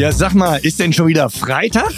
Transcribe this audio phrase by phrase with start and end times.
[0.00, 1.92] Ja, sag mal, ist denn schon wieder Freitag?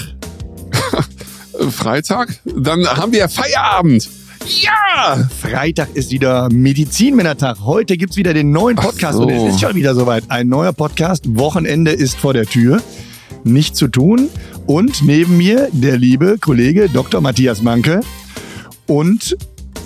[1.71, 2.37] Freitag?
[2.45, 4.11] Dann haben wir Feierabend.
[4.61, 5.29] Ja!
[5.40, 7.61] Freitag ist wieder Medizinmännertag.
[7.61, 9.22] Heute gibt's wieder den neuen Podcast so.
[9.22, 10.25] und es ist schon wieder soweit.
[10.30, 11.26] Ein neuer Podcast.
[11.37, 12.83] Wochenende ist vor der Tür.
[13.44, 14.30] Nichts zu tun.
[14.66, 17.21] Und neben mir der liebe Kollege Dr.
[17.21, 18.01] Matthias Manke.
[18.89, 19.37] Und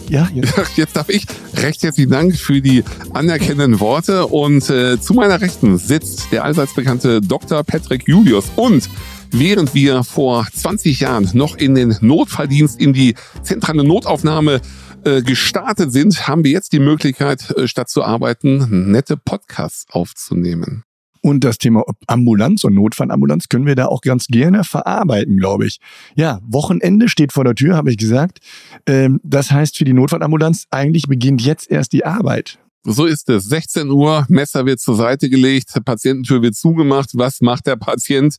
[0.09, 0.57] ja, jetzt.
[0.77, 4.27] Jetzt darf ich recht herzlichen Dank für die anerkennenden Worte.
[4.27, 7.63] Und äh, zu meiner Rechten sitzt der allseits bekannte Dr.
[7.65, 8.51] Patrick Julius.
[8.57, 8.89] Und
[9.31, 14.61] während wir vor 20 Jahren noch in den Notfalldienst, in die zentrale Notaufnahme
[15.05, 20.86] äh, gestartet sind, haben wir jetzt die Möglichkeit, äh, statt zu arbeiten, nette Podcasts aufzunehmen.
[21.27, 25.81] Und das Thema Ambulanz und Notfallambulanz können wir da auch ganz gerne verarbeiten, glaube ich.
[26.15, 28.39] Ja, Wochenende steht vor der Tür, habe ich gesagt.
[28.87, 32.61] Ähm, das heißt für die Notfallambulanz, eigentlich beginnt jetzt erst die Arbeit.
[32.85, 33.47] So ist es.
[33.47, 37.11] 16 Uhr, Messer wird zur Seite gelegt, Patiententür wird zugemacht.
[37.15, 38.37] Was macht der Patient?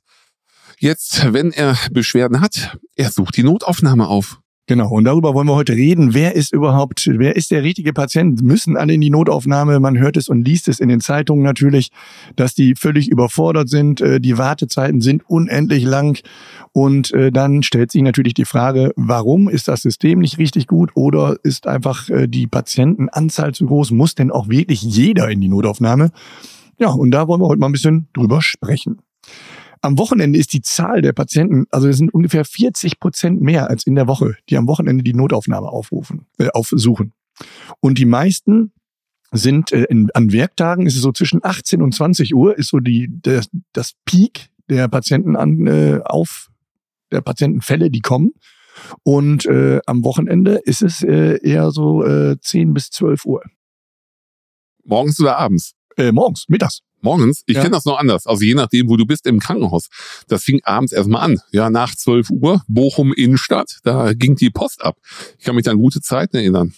[0.79, 4.39] Jetzt, wenn er Beschwerden hat, er sucht die Notaufnahme auf.
[4.69, 6.13] Genau, und darüber wollen wir heute reden.
[6.13, 8.41] Wer ist überhaupt, wer ist der richtige Patient?
[8.41, 9.79] Müssen alle in die Notaufnahme?
[9.79, 11.89] Man hört es und liest es in den Zeitungen natürlich,
[12.35, 14.01] dass die völlig überfordert sind.
[14.01, 16.21] Äh, die Wartezeiten sind unendlich lang.
[16.73, 20.91] Und äh, dann stellt sich natürlich die Frage, warum ist das System nicht richtig gut
[20.95, 23.91] oder ist einfach äh, die Patientenanzahl zu groß?
[23.91, 26.11] Muss denn auch wirklich jeder in die Notaufnahme?
[26.77, 28.99] Ja, und da wollen wir heute mal ein bisschen drüber sprechen.
[29.81, 33.85] Am Wochenende ist die Zahl der Patienten, also es sind ungefähr 40 Prozent mehr als
[33.85, 37.13] in der Woche, die am Wochenende die Notaufnahme aufrufen, äh, aufsuchen.
[37.79, 38.71] Und die meisten
[39.31, 42.79] sind äh, in, an Werktagen ist es so zwischen 18 und 20 Uhr ist so
[42.79, 46.49] die das, das Peak der Patienten an äh, auf
[47.11, 48.31] der Patientenfälle, die kommen.
[49.03, 53.43] Und äh, am Wochenende ist es äh, eher so äh, 10 bis 12 Uhr.
[54.83, 55.73] Morgens oder abends?
[55.97, 56.81] Äh, morgens, mittags.
[57.01, 57.43] Morgens?
[57.45, 57.61] Ich Ja.
[57.61, 58.25] kenne das noch anders.
[58.27, 59.87] Also je nachdem, wo du bist im Krankenhaus.
[60.27, 61.39] Das fing abends erstmal an.
[61.51, 64.97] Ja, nach 12 Uhr, Bochum Innenstadt, da ging die Post ab.
[65.37, 66.73] Ich kann mich an gute Zeiten erinnern.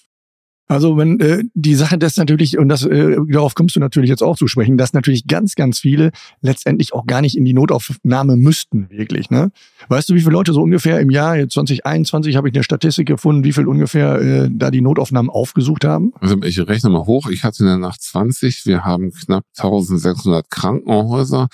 [0.72, 4.22] Also wenn äh, die Sache das natürlich, und das äh, darauf kommst du natürlich jetzt
[4.22, 8.36] auch zu sprechen, dass natürlich ganz, ganz viele letztendlich auch gar nicht in die Notaufnahme
[8.38, 9.32] müssten, wirklich.
[9.32, 9.52] Ne?
[9.88, 13.08] Weißt du, wie viele Leute so ungefähr im Jahr jetzt 2021 habe ich eine Statistik
[13.08, 16.14] gefunden, wie viel ungefähr äh, da die Notaufnahmen aufgesucht haben?
[16.22, 17.28] Also ich rechne mal hoch.
[17.30, 18.68] Ich hatte in der Nacht 20.
[18.68, 21.48] Wir haben knapp 1600 Krankenhäuser.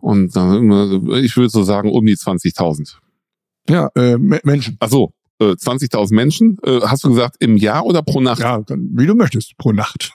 [0.00, 2.94] Und dann, ich würde so sagen, um die 20.000.
[3.68, 4.76] Ja, äh, Me- Menschen.
[4.78, 6.58] Ach so, äh, 20.000 Menschen.
[6.64, 8.40] Äh, hast du gesagt, im Jahr oder pro Nacht?
[8.40, 10.12] Ja, dann, wie du möchtest, pro Nacht.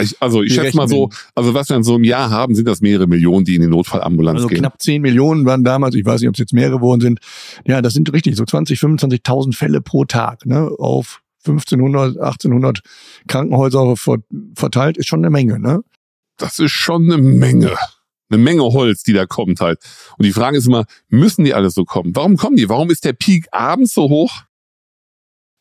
[0.00, 2.66] Ich, also ich schätze mal so, also was wir in so einem Jahr haben, sind
[2.66, 4.58] das mehrere Millionen, die in die Notfallambulanz Also gehen.
[4.58, 7.20] knapp 10 Millionen waren damals, ich weiß nicht, ob es jetzt mehr geworden sind.
[7.66, 10.70] Ja, das sind richtig so 20, 25.000 Fälle pro Tag ne?
[10.78, 12.80] auf 1500, 1800
[13.28, 14.18] Krankenhäuser ver-
[14.54, 15.58] verteilt, ist schon eine Menge.
[15.60, 15.82] Ne?
[16.38, 17.72] Das ist schon eine Menge.
[18.30, 19.78] Eine Menge Holz, die da kommt halt.
[20.16, 22.16] Und die Frage ist immer, müssen die alle so kommen?
[22.16, 22.68] Warum kommen die?
[22.70, 24.32] Warum ist der Peak abends so hoch?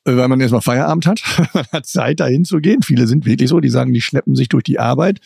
[0.06, 2.82] Weil man erstmal Feierabend hat, man hat Zeit dahin zu gehen.
[2.82, 5.20] Viele sind wirklich so, die sagen, die schleppen sich durch die Arbeit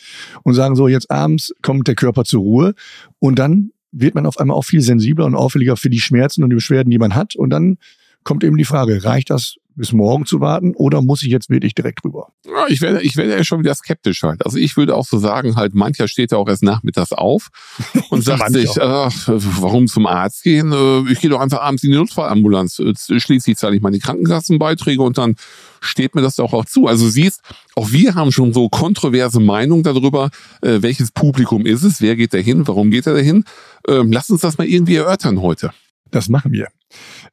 [0.44, 2.74] und sagen so, jetzt abends kommt der Körper zur Ruhe
[3.18, 6.50] und dann wird man auf einmal auch viel sensibler und auffälliger für die Schmerzen und
[6.50, 7.78] die Beschwerden, die man hat und dann
[8.22, 11.74] kommt eben die Frage, reicht das bis morgen zu warten oder muss ich jetzt wirklich
[11.74, 12.32] direkt drüber?
[12.44, 14.44] Ja, ich werde, ich werde ja schon wieder skeptisch halt.
[14.44, 17.48] Also ich würde auch so sagen, halt, mancher steht ja auch erst nachmittags auf
[18.10, 20.72] und sagt sich, ach, warum zum Arzt gehen?
[20.72, 22.78] Äh, Ich gehe doch einfach abends in die Notfallambulanz.
[22.78, 25.36] Jetzt Schließlich zahle ich meine Krankenkassenbeiträge und dann
[25.80, 26.86] steht mir das doch auch zu.
[26.86, 27.40] Also siehst,
[27.76, 30.30] auch wir haben schon so kontroverse Meinungen darüber,
[30.62, 33.44] äh, welches Publikum ist es, wer geht da hin, warum geht er da hin.
[33.86, 35.70] Ähm, Lass uns das mal irgendwie erörtern heute.
[36.10, 36.68] Das machen wir.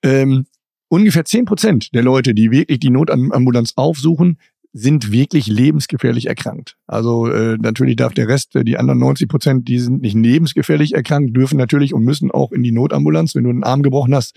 [0.04, 0.46] Ähm,
[0.88, 4.40] ungefähr 10 Prozent der Leute, die wirklich die Notambulanz aufsuchen,
[4.78, 6.76] sind wirklich lebensgefährlich erkrankt.
[6.86, 10.94] Also äh, natürlich darf der Rest, äh, die anderen 90 Prozent, die sind nicht lebensgefährlich
[10.94, 13.36] erkrankt, dürfen natürlich und müssen auch in die Notambulanz.
[13.36, 14.36] Wenn du einen Arm gebrochen hast,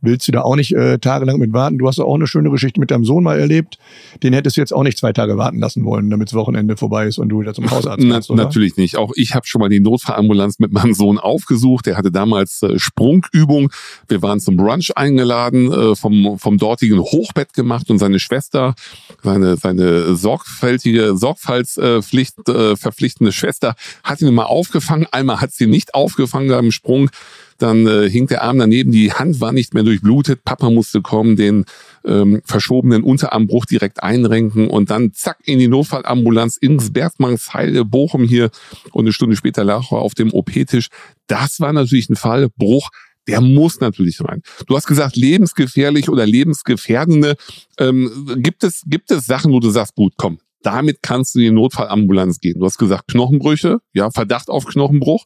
[0.00, 1.76] willst du da auch nicht äh, tagelang mit warten.
[1.76, 3.78] Du hast auch eine schöne Geschichte mit deinem Sohn mal erlebt.
[4.22, 7.08] Den hättest du jetzt auch nicht zwei Tage warten lassen wollen, damit das Wochenende vorbei
[7.08, 8.44] ist und du wieder zum Hausarzt kannst, oder?
[8.44, 8.96] natürlich nicht.
[8.96, 11.86] Auch ich habe schon mal die Notfallambulanz mit meinem Sohn aufgesucht.
[11.86, 13.72] Der hatte damals äh, Sprungübung.
[14.06, 18.76] Wir waren zum Brunch eingeladen, äh, vom, vom dortigen Hochbett gemacht und seine Schwester,
[19.24, 19.79] seine, seine
[20.14, 25.06] sorgfältige, Sorgfaltspflicht, äh, verpflichtende Schwester hat ihn mal aufgefangen.
[25.10, 27.10] Einmal hat sie nicht aufgefangen beim Sprung.
[27.58, 30.44] Dann äh, hing der Arm daneben, die Hand war nicht mehr durchblutet.
[30.44, 31.66] Papa musste kommen, den
[32.06, 38.50] ähm, verschobenen Unterarmbruch direkt einrenken und dann zack in die Notfallambulanz ins Bergmannsheil Bochum hier
[38.92, 40.88] und eine Stunde später lag er auf dem OP-Tisch.
[41.26, 42.90] Das war natürlich ein Fall, Bruch,
[43.28, 44.42] der muss natürlich rein.
[44.66, 47.36] Du hast gesagt, lebensgefährlich oder lebensgefährdende.
[47.78, 51.44] Ähm, gibt, es, gibt es Sachen, wo du sagst, gut, komm, damit kannst du in
[51.46, 52.58] die Notfallambulanz gehen.
[52.58, 55.24] Du hast gesagt, Knochenbrüche, ja, Verdacht auf Knochenbruch.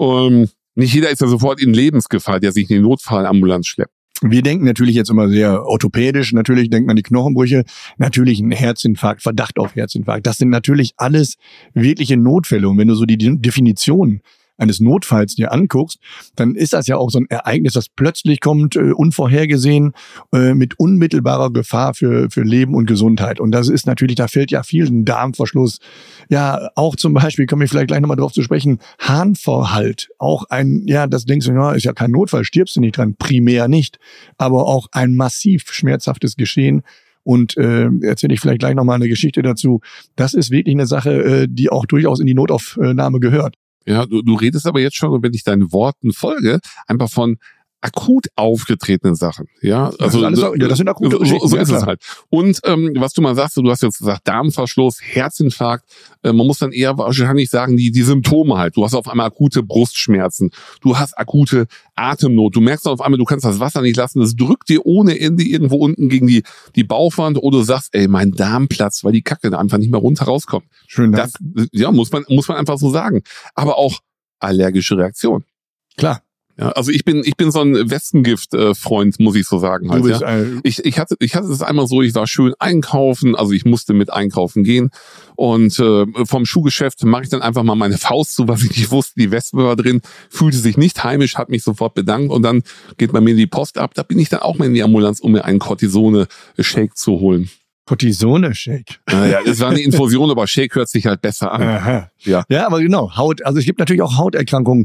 [0.00, 3.92] Ähm, Nicht jeder ist ja sofort in Lebensgefahr, der sich in die Notfallambulanz schleppt.
[4.20, 6.32] Wir denken natürlich jetzt immer sehr orthopädisch.
[6.32, 7.64] Natürlich denkt man die Knochenbrüche,
[7.98, 10.26] natürlich ein Herzinfarkt, Verdacht auf Herzinfarkt.
[10.26, 11.36] Das sind natürlich alles
[11.72, 12.68] wirkliche Notfälle.
[12.68, 14.22] Und wenn du so die Definition
[14.58, 15.98] eines Notfalls dir anguckst,
[16.36, 19.92] dann ist das ja auch so ein Ereignis, das plötzlich kommt, äh, unvorhergesehen,
[20.34, 23.40] äh, mit unmittelbarer Gefahr für, für Leben und Gesundheit.
[23.40, 25.78] Und das ist natürlich, da fällt ja viel ein Darmverschluss.
[26.28, 30.08] Ja, auch zum Beispiel, komme ich vielleicht gleich nochmal drauf zu sprechen, Harnverhalt.
[30.18, 33.14] Auch ein, ja, das denkst du, ja, ist ja kein Notfall, stirbst du nicht dran,
[33.16, 33.98] primär nicht.
[34.36, 36.82] Aber auch ein massiv schmerzhaftes Geschehen.
[37.22, 39.82] Und äh, erzähle ich vielleicht gleich nochmal eine Geschichte dazu.
[40.16, 41.12] Das ist wirklich eine Sache,
[41.42, 43.54] äh, die auch durchaus in die Notaufnahme gehört.
[43.88, 47.38] Ja, du, du redest aber jetzt schon, wenn ich deinen Worten folge, einfach von
[47.80, 49.46] akut aufgetretenen Sachen.
[49.62, 52.00] Ja, also das, alles, ja, das sind akute so, so ist es halt.
[52.28, 55.84] Und ähm, was du mal sagst, du hast jetzt gesagt Darmverschluss, Herzinfarkt.
[56.22, 58.76] Äh, man muss dann eher wahrscheinlich sagen die die Symptome halt.
[58.76, 62.56] Du hast auf einmal akute Brustschmerzen, du hast akute Atemnot.
[62.56, 64.20] Du merkst auf einmal, du kannst das Wasser nicht lassen.
[64.20, 66.42] Das drückt dir ohne Ende irgendwo unten gegen die
[66.74, 69.90] die Bauchwand oder du sagst, ey, mein Darm platzt, weil die Kacke da einfach nicht
[69.90, 70.66] mehr runter rauskommt.
[70.86, 71.12] Schön.
[71.12, 71.32] Das,
[71.72, 73.22] ja, muss man muss man einfach so sagen.
[73.54, 74.00] Aber auch
[74.40, 75.44] allergische Reaktion.
[75.96, 76.22] Klar.
[76.58, 79.90] Ja, also ich bin ich bin so ein Westengift-Freund, muss ich so sagen.
[79.90, 80.42] Halt, ja.
[80.64, 83.94] ich, ich hatte ich hatte es einmal so, ich war schön einkaufen, also ich musste
[83.94, 84.90] mit einkaufen gehen
[85.36, 88.90] und äh, vom Schuhgeschäft mache ich dann einfach mal meine Faust zu, was ich nicht
[88.90, 89.14] wusste.
[89.20, 90.00] Die Wespe war drin,
[90.30, 92.62] fühlte sich nicht heimisch, hat mich sofort bedankt und dann
[92.96, 93.94] geht bei mir die Post ab.
[93.94, 97.50] Da bin ich dann auch mal in die Ambulanz, um mir einen Cortisone-Shake zu holen.
[97.86, 99.00] Cortisone-Shake.
[99.10, 101.62] Naja, es war eine Infusion, aber Shake hört sich halt besser an.
[101.62, 102.10] Aha.
[102.18, 102.44] Ja.
[102.48, 104.84] ja, aber genau, Haut, also es gibt natürlich auch Hauterkrankungen.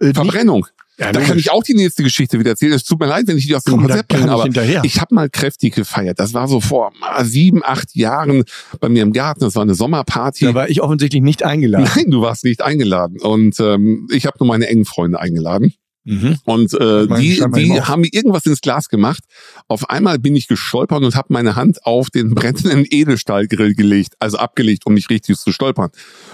[0.00, 0.66] Äh, Verbrennung.
[0.98, 2.72] Ja, da kann ich auch die nächste Geschichte wieder erzählen.
[2.72, 4.82] Es tut mir leid, wenn ich die aus dem Konzept bringe, aber hinterher.
[4.84, 6.20] ich habe mal kräftig gefeiert.
[6.20, 6.92] Das war so vor
[7.22, 8.44] sieben, acht Jahren
[8.80, 9.40] bei mir im Garten.
[9.40, 10.44] Das war eine Sommerparty.
[10.44, 11.90] Da war ich offensichtlich nicht eingeladen.
[11.96, 13.20] Nein, du warst nicht eingeladen.
[13.20, 15.74] Und ähm, ich habe nur meine engen Freunde eingeladen.
[16.04, 16.38] Mhm.
[16.44, 19.24] Und äh, die, die haben mir irgendwas ins Glas gemacht.
[19.68, 24.36] Auf einmal bin ich gestolpert und habe meine Hand auf den brennenden Edelstahlgrill gelegt, also
[24.36, 25.90] abgelegt, um nicht richtig zu stolpern.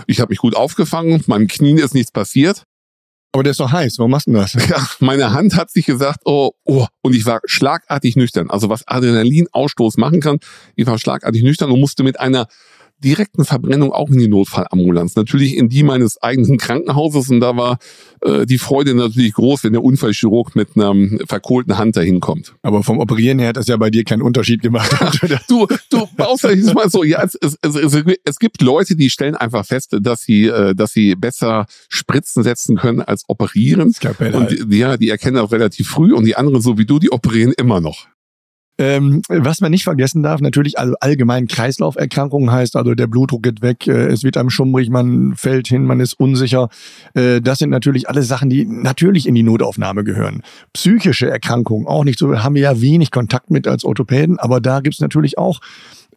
[0.06, 2.64] Ich habe mich gut aufgefangen, meinem Knien ist nichts passiert.
[3.32, 4.54] Aber der ist doch heiß, warum machst du das?
[4.54, 8.50] Ja, meine Hand hat sich gesagt, oh, oh, und ich war schlagartig nüchtern.
[8.50, 10.38] Also was Adrenalinausstoß machen kann,
[10.74, 12.48] ich war schlagartig nüchtern und musste mit einer
[13.02, 15.16] direkten Verbrennung auch in die Notfallambulanz.
[15.16, 17.78] Natürlich in die meines eigenen Krankenhauses und da war
[18.22, 20.94] äh, die Freude natürlich groß, wenn der Unfallchirurg mit einer
[21.26, 22.54] verkohlten Hand dahin kommt.
[22.62, 24.90] Aber vom Operieren her hat das ja bei dir keinen Unterschied gemacht.
[25.48, 29.36] du, du baust ja mal so, ja, es, es, es, es, gibt Leute, die stellen
[29.36, 33.92] einfach fest, dass sie, äh, dass sie besser Spritzen setzen können als operieren.
[34.34, 37.12] Und die, ja, die erkennen auch relativ früh und die anderen, so wie du, die
[37.12, 38.06] operieren immer noch.
[38.80, 43.60] Ähm, was man nicht vergessen darf, natürlich also allgemein Kreislauferkrankungen heißt, also der Blutdruck geht
[43.60, 46.70] weg, äh, es wird einem schummrig, man fällt hin, man ist unsicher.
[47.12, 50.42] Äh, das sind natürlich alle Sachen, die natürlich in die Notaufnahme gehören.
[50.72, 54.80] Psychische Erkrankungen auch nicht so, haben wir ja wenig Kontakt mit als Orthopäden, aber da
[54.80, 55.60] gibt's natürlich auch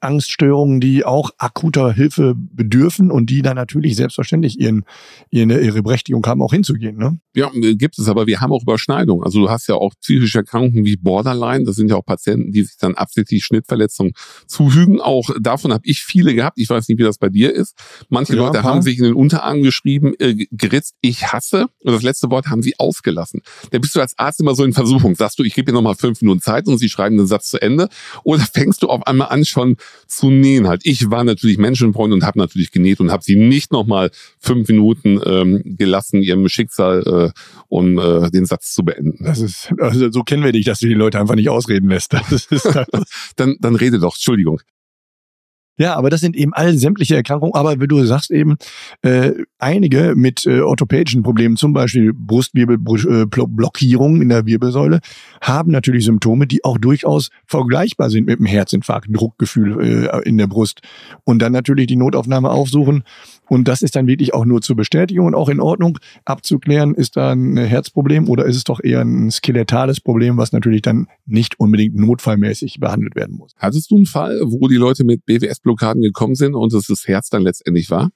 [0.04, 4.86] Angststörungen, die auch akuter Hilfe bedürfen und die dann natürlich selbstverständlich ihren,
[5.30, 6.98] ihre, ihre Berechtigung haben, auch hinzugehen.
[6.98, 7.20] Ne?
[7.36, 9.24] Ja, gibt es, aber wir haben auch Überschneidungen.
[9.24, 11.64] Also du hast ja auch psychische Erkrankungen wie Borderline.
[11.66, 14.14] Das sind ja auch Patienten, die sich dann absichtlich Schnittverletzungen
[14.48, 15.02] zufügen.
[15.02, 16.60] Auch davon habe ich viele gehabt.
[16.60, 17.78] Ich weiß nicht, wie das bei dir ist.
[18.10, 21.68] Manche ja, Leute haben sich in den Unterarm geschrieben, äh, geritzt, ich hasse.
[21.84, 23.42] Und das letzte Wort haben sie ausgelassen.
[23.72, 25.16] Da bist du als Arzt immer so in Versuchung.
[25.16, 27.62] Sagst du, ich gebe dir nochmal fünf Minuten Zeit und sie schreiben den Satz zu
[27.62, 27.90] Ende.
[28.24, 30.82] Oder fängst du auf einmal an, schon zu nähen halt.
[30.86, 35.20] Ich war natürlich Menschenfreund und habe natürlich genäht und habe sie nicht nochmal fünf Minuten
[35.26, 39.24] ähm, gelassen, ihrem Schicksal, äh, um äh, den Satz zu beenden.
[39.24, 42.14] Das ist, also so kennen wir dich, dass du die Leute einfach nicht ausreden lässt.
[42.14, 42.70] Das ist
[43.36, 44.60] dann, dann rede doch, Entschuldigung.
[45.78, 47.56] Ja, aber das sind eben all sämtliche Erkrankungen.
[47.56, 48.58] Aber wie du sagst eben,
[49.02, 55.00] äh, einige mit äh, orthopädischen Problemen, zum Beispiel Brustwirbelblockierung in der Wirbelsäule,
[55.42, 60.46] haben natürlich Symptome, die auch durchaus vergleichbar sind mit einem Herzinfarkt, Druckgefühl äh, in der
[60.48, 60.82] Brust.
[61.24, 63.04] Und dann natürlich die Notaufnahme aufsuchen
[63.50, 67.18] und das ist dann wirklich auch nur zur Bestätigung und auch in Ordnung abzuklären, ist
[67.18, 71.60] da ein Herzproblem oder ist es doch eher ein skelettales Problem, was natürlich dann nicht
[71.60, 73.54] unbedingt notfallmäßig behandelt werden muss.
[73.58, 75.26] Hattest du einen Fall, wo die Leute mit
[75.64, 78.10] BWS-Blockaden gekommen sind und es das Herz dann letztendlich war?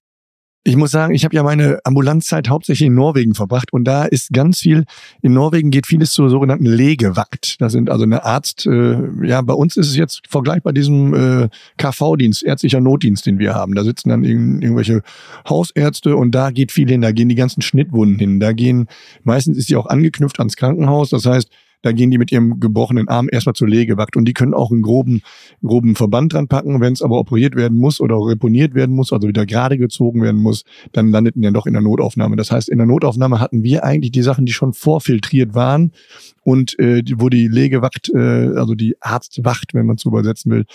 [0.64, 4.34] Ich muss sagen, ich habe ja meine Ambulanzzeit hauptsächlich in Norwegen verbracht und da ist
[4.34, 4.84] ganz viel,
[5.22, 7.62] in Norwegen geht vieles zur sogenannten Legewakt.
[7.62, 11.50] Das sind also eine Arzt, äh, ja, bei uns ist es jetzt vergleichbar diesem äh,
[11.78, 13.76] KV-Dienst, ärztlicher Notdienst, den wir haben.
[13.76, 15.04] Da sitzen dann irgendwelche
[15.48, 18.88] Hausärzte und da geht viel hin, da gehen die ganzen Schnittwunden hin, da gehen,
[19.24, 21.50] meistens ist die auch angeknüpft ans Krankenhaus, das heißt,
[21.82, 24.82] da gehen die mit ihrem gebrochenen Arm erstmal zur Legewakt und die können auch einen
[24.82, 25.22] groben,
[25.64, 26.82] groben Verband dran packen.
[26.82, 30.42] Wenn es aber operiert werden muss oder reponiert werden muss, also wieder gerade gezogen werden
[30.42, 32.36] muss, dann landeten ja doch in der Notaufnahme.
[32.36, 35.92] Das heißt, in der Notaufnahme hatten wir eigentlich die Sachen, die schon vorfiltriert waren
[36.48, 38.18] und äh, wo die Legewacht, äh,
[38.56, 40.66] also die Arztwacht, wenn man es so übersetzen will,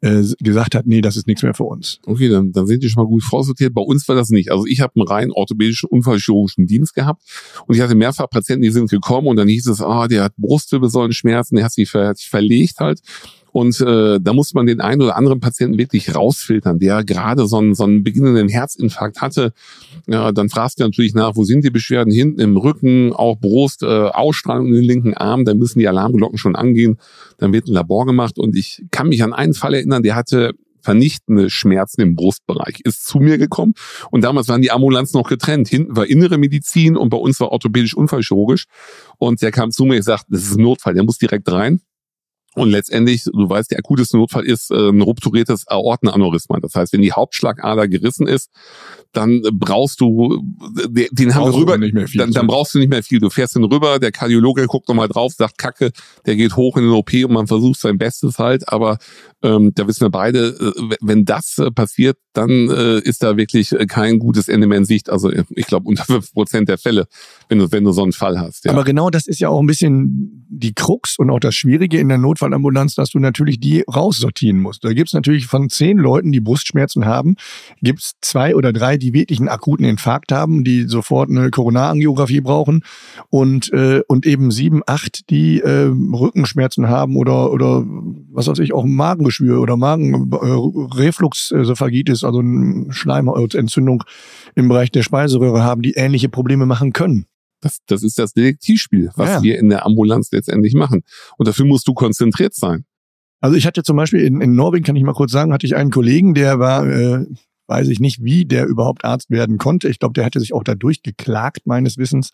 [0.00, 2.00] äh, gesagt hat, nee, das ist nichts mehr für uns.
[2.04, 3.72] Okay, dann, dann sind die schon mal gut vorsortiert.
[3.72, 4.50] Bei uns war das nicht.
[4.50, 7.22] Also ich habe einen rein orthopädischen Unfallchirurgischen Dienst gehabt
[7.68, 10.34] und ich hatte mehrfach Patienten, die sind gekommen und dann hieß es, ah, der hat
[10.38, 13.00] Brustwirbelsäulenschmerzen, der hat sich, ver verlegt halt.
[13.52, 17.58] Und äh, da muss man den einen oder anderen Patienten wirklich rausfiltern, der gerade so
[17.58, 19.52] einen, so einen beginnenden Herzinfarkt hatte.
[20.06, 22.12] Ja, dann fragst du natürlich nach, wo sind die Beschwerden?
[22.12, 25.44] Hinten im Rücken, auch Brust, äh, Ausstrahlung in den linken Arm.
[25.44, 26.98] Dann müssen die Alarmglocken schon angehen.
[27.38, 28.38] Dann wird ein Labor gemacht.
[28.38, 33.06] Und ich kann mich an einen Fall erinnern, der hatte vernichtende Schmerzen im Brustbereich, ist
[33.06, 33.74] zu mir gekommen.
[34.10, 35.68] Und damals waren die Ambulanzen noch getrennt.
[35.68, 38.66] Hinten war innere Medizin und bei uns war orthopädisch unfallchirurgisch.
[39.18, 41.80] Und der kam zu mir und sagt, das ist ein Notfall, der muss direkt rein.
[42.54, 46.60] Und letztendlich, du weißt, der akuteste Notfall ist äh, ein rupturiertes Aortenaneurysma.
[46.60, 48.50] Das heißt, wenn die Hauptschlagader gerissen ist,
[49.12, 50.42] dann brauchst du,
[50.88, 53.20] den haben wir rüber, nicht mehr viel dann, dann brauchst du nicht mehr viel.
[53.20, 55.92] Du fährst den rüber, der Kardiologe guckt nochmal drauf, sagt Kacke,
[56.26, 58.98] der geht hoch in den OP und man versucht sein Bestes halt, aber
[59.42, 63.72] ähm, da wissen wir beide, äh, wenn das äh, passiert, dann äh, ist da wirklich
[63.72, 65.10] äh, kein gutes Ende mehr in Sicht.
[65.10, 67.06] Also äh, ich glaube unter fünf Prozent der Fälle,
[67.48, 68.64] wenn du, wenn du so einen Fall hast.
[68.64, 68.72] Ja.
[68.72, 72.08] Aber genau das ist ja auch ein bisschen die Krux und auch das Schwierige in
[72.08, 74.84] der Notfallambulanz, dass du natürlich die raussortieren musst.
[74.84, 77.36] Da gibt's natürlich von zehn Leuten, die Brustschmerzen haben,
[77.80, 82.84] gibt's zwei oder drei, die wirklich einen akuten Infarkt haben, die sofort eine Koronarangiographie brauchen
[83.28, 87.84] und, äh, und eben sieben, acht, die äh, Rückenschmerzen haben oder, oder
[88.30, 94.02] was weiß ich, auch Magen Magengeschwür oder Magenrefluxesophagitis, also eine Schleimhautentzündung
[94.54, 97.26] im Bereich der Speiseröhre haben, die ähnliche Probleme machen können.
[97.60, 99.42] Das, das ist das Detektivspiel, was ja.
[99.42, 101.02] wir in der Ambulanz letztendlich machen.
[101.38, 102.84] Und dafür musst du konzentriert sein.
[103.40, 105.76] Also ich hatte zum Beispiel in, in Norwegen, kann ich mal kurz sagen, hatte ich
[105.76, 107.26] einen Kollegen, der war, äh,
[107.72, 109.88] weiß ich nicht, wie der überhaupt Arzt werden konnte.
[109.88, 112.30] Ich glaube, der hätte sich auch dadurch geklagt, meines Wissens.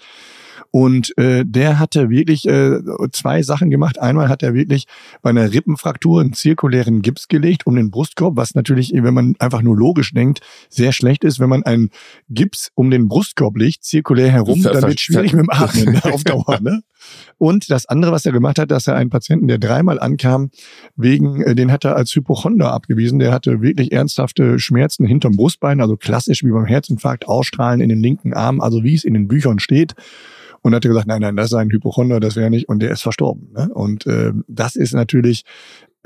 [0.73, 2.81] Und äh, der hatte wirklich äh,
[3.13, 4.01] zwei Sachen gemacht.
[4.01, 4.87] Einmal hat er wirklich
[5.23, 9.63] bei einer Rippenfraktur einen zirkulären Gips gelegt um den Brustkorb, was natürlich, wenn man einfach
[9.63, 11.91] nur logisch denkt, sehr schlecht ist, wenn man einen
[12.29, 16.25] Gips um den Brustkorb legt, zirkulär herum, dann wird es schwierig mit dem Atmen auf
[16.25, 16.59] Dauer.
[16.61, 16.83] Ne?
[17.39, 20.51] Und das andere, was er gemacht hat, dass er einen Patienten, der dreimal ankam,
[20.97, 23.19] wegen, äh, den hat er als Hypochonder abgewiesen.
[23.19, 28.03] Der hatte wirklich ernsthafte Schmerzen hinterm Brustbein, also klassisch wie beim Herzinfarkt, Ausstrahlen in den
[28.03, 29.95] linken Arm, also wie es in den Büchern steht
[30.63, 32.69] und hat gesagt, nein, nein, das ist ein Hypochonder, das wäre nicht.
[32.69, 33.49] Und der ist verstorben.
[33.53, 33.71] Ne?
[33.73, 35.45] Und äh, das ist natürlich,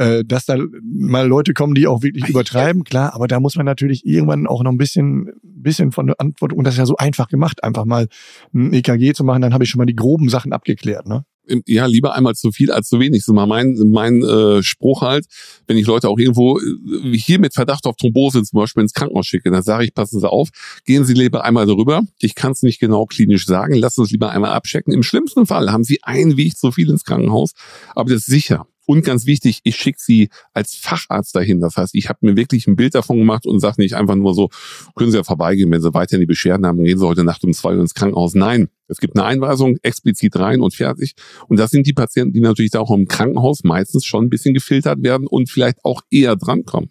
[0.02, 3.66] äh, dass da mal Leute kommen, die auch wirklich übertreiben, klar, aber da muss man
[3.66, 6.96] natürlich irgendwann auch noch ein bisschen, bisschen von der Antwort, und das ist ja so
[6.96, 8.08] einfach gemacht, einfach mal
[8.52, 11.06] ein EKG zu machen, dann habe ich schon mal die groben Sachen abgeklärt.
[11.06, 11.24] Ne?
[11.66, 13.24] ja, lieber einmal zu viel als zu wenig.
[13.24, 15.26] So mal mein, mein äh, Spruch halt,
[15.66, 19.26] wenn ich Leute auch irgendwo äh, hier mit Verdacht auf Thrombose zum Beispiel ins Krankenhaus
[19.26, 20.50] schicke, dann sage ich, passen Sie auf,
[20.84, 22.02] gehen Sie lieber einmal darüber.
[22.20, 24.92] Ich kann es nicht genau klinisch sagen, lassen Sie es lieber einmal abchecken.
[24.92, 27.52] Im schlimmsten Fall haben Sie einen Weg zu viel ins Krankenhaus,
[27.94, 28.66] aber das ist sicher.
[28.92, 31.60] Und ganz wichtig, ich schicke sie als Facharzt dahin.
[31.60, 34.34] Das heißt, ich habe mir wirklich ein Bild davon gemacht und sage nicht einfach nur
[34.34, 34.50] so,
[34.94, 37.54] können Sie ja vorbeigehen, wenn Sie weiterhin die Beschwerden haben, gehen Sie heute Nacht um
[37.54, 38.34] zwei Uhr ins Krankenhaus.
[38.34, 41.14] Nein, es gibt eine Einweisung, explizit rein und fertig.
[41.48, 44.52] Und das sind die Patienten, die natürlich da auch im Krankenhaus meistens schon ein bisschen
[44.52, 46.90] gefiltert werden und vielleicht auch eher drankommen.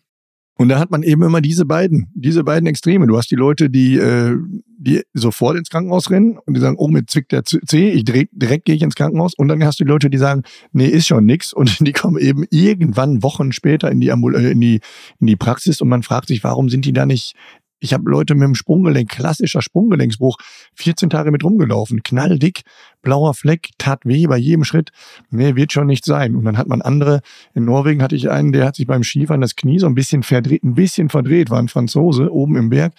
[0.55, 3.07] Und da hat man eben immer diese beiden, diese beiden Extreme.
[3.07, 4.37] Du hast die Leute, die, äh,
[4.77, 8.31] die sofort ins Krankenhaus rennen und die sagen, oh, mit zwickt der C, ich direkt,
[8.33, 9.33] direkt gehe ich ins Krankenhaus.
[9.33, 11.51] Und dann hast du die Leute, die sagen, nee, ist schon nix.
[11.51, 14.81] Und die kommen eben irgendwann Wochen später in die, Ambul äh, in die,
[15.19, 17.35] in die Praxis und man fragt sich, warum sind die da nicht
[17.81, 20.37] ich habe Leute mit dem Sprunggelenk, klassischer Sprunggelenksbruch,
[20.75, 22.61] 14 Tage mit rumgelaufen, knalldick,
[23.01, 24.91] blauer Fleck, tat weh bei jedem Schritt.
[25.31, 26.35] Nee, wird schon nicht sein.
[26.35, 27.21] Und dann hat man andere,
[27.55, 30.21] in Norwegen hatte ich einen, der hat sich beim Skifahren das Knie so ein bisschen
[30.21, 32.93] verdreht, ein bisschen verdreht, war ein Franzose, oben im Berg.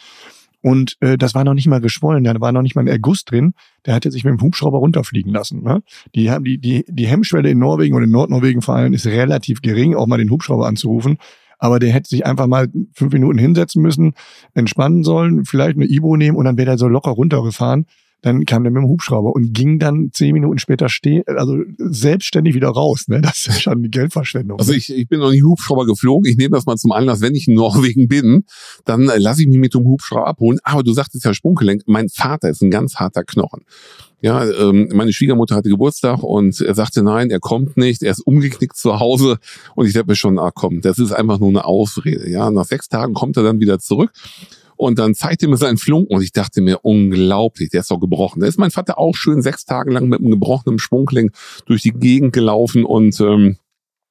[0.62, 3.24] Und äh, das war noch nicht mal geschwollen, da war noch nicht mal ein Erguss
[3.24, 3.54] drin.
[3.86, 5.62] Der hatte sich mit dem Hubschrauber runterfliegen lassen.
[5.62, 5.82] Ne?
[6.14, 9.60] Die haben die, die, die Hemmschwelle in Norwegen und in Nordnorwegen vor allem ist relativ
[9.62, 11.18] gering, auch mal den Hubschrauber anzurufen
[11.62, 14.14] aber der hätte sich einfach mal fünf Minuten hinsetzen müssen,
[14.52, 17.86] entspannen sollen, vielleicht eine Ibo nehmen und dann wäre er so locker runtergefahren.
[18.22, 22.54] Dann kam der mit dem Hubschrauber und ging dann zehn Minuten später stehen, also selbstständig
[22.54, 23.08] wieder raus.
[23.08, 23.20] Ne?
[23.20, 24.58] Das ist schon die Geldverschwendung.
[24.58, 26.30] Also ich, ich bin noch nicht Hubschrauber geflogen.
[26.30, 28.44] Ich nehme das mal zum Anlass, wenn ich in Norwegen bin,
[28.84, 30.58] dann lasse ich mich mit dem Hubschrauber abholen.
[30.62, 31.82] Aber du sagtest ja Sprunggelenk.
[31.86, 33.62] Mein Vater ist ein ganz harter Knochen.
[34.20, 38.20] Ja, ähm, meine Schwiegermutter hatte Geburtstag und er sagte, nein, er kommt nicht, er ist
[38.20, 39.38] umgeknickt zu Hause
[39.74, 42.30] und ich dachte mir schon, ah komm, das ist einfach nur eine Ausrede.
[42.30, 44.12] Ja, nach sechs Tagen kommt er dann wieder zurück
[44.82, 48.40] Und dann zeigte mir seinen Flunken und ich dachte mir, unglaublich, der ist doch gebrochen.
[48.40, 51.30] Da ist mein Vater auch schön sechs Tage lang mit einem gebrochenen Schwungling
[51.66, 53.58] durch die Gegend gelaufen und ähm,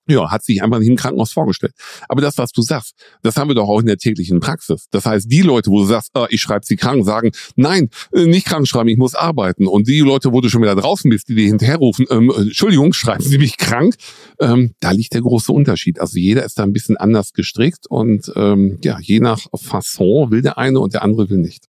[0.07, 1.73] ja, hat sich einfach nicht im Krankenhaus vorgestellt.
[2.09, 4.87] Aber das, was du sagst, das haben wir doch auch in der täglichen Praxis.
[4.91, 8.25] Das heißt, die Leute, wo du sagst, äh, ich schreibe sie krank, sagen, nein, äh,
[8.25, 9.67] nicht krank schreiben, ich muss arbeiten.
[9.67, 13.23] Und die Leute, wo du schon wieder draußen bist, die dir hinterherrufen, ähm, Entschuldigung, schreiben
[13.23, 13.95] Sie mich krank,
[14.39, 15.99] ähm, da liegt der große Unterschied.
[15.99, 20.41] Also jeder ist da ein bisschen anders gestrickt und ähm, ja, je nach Fasson will
[20.41, 21.70] der eine und der andere will nicht.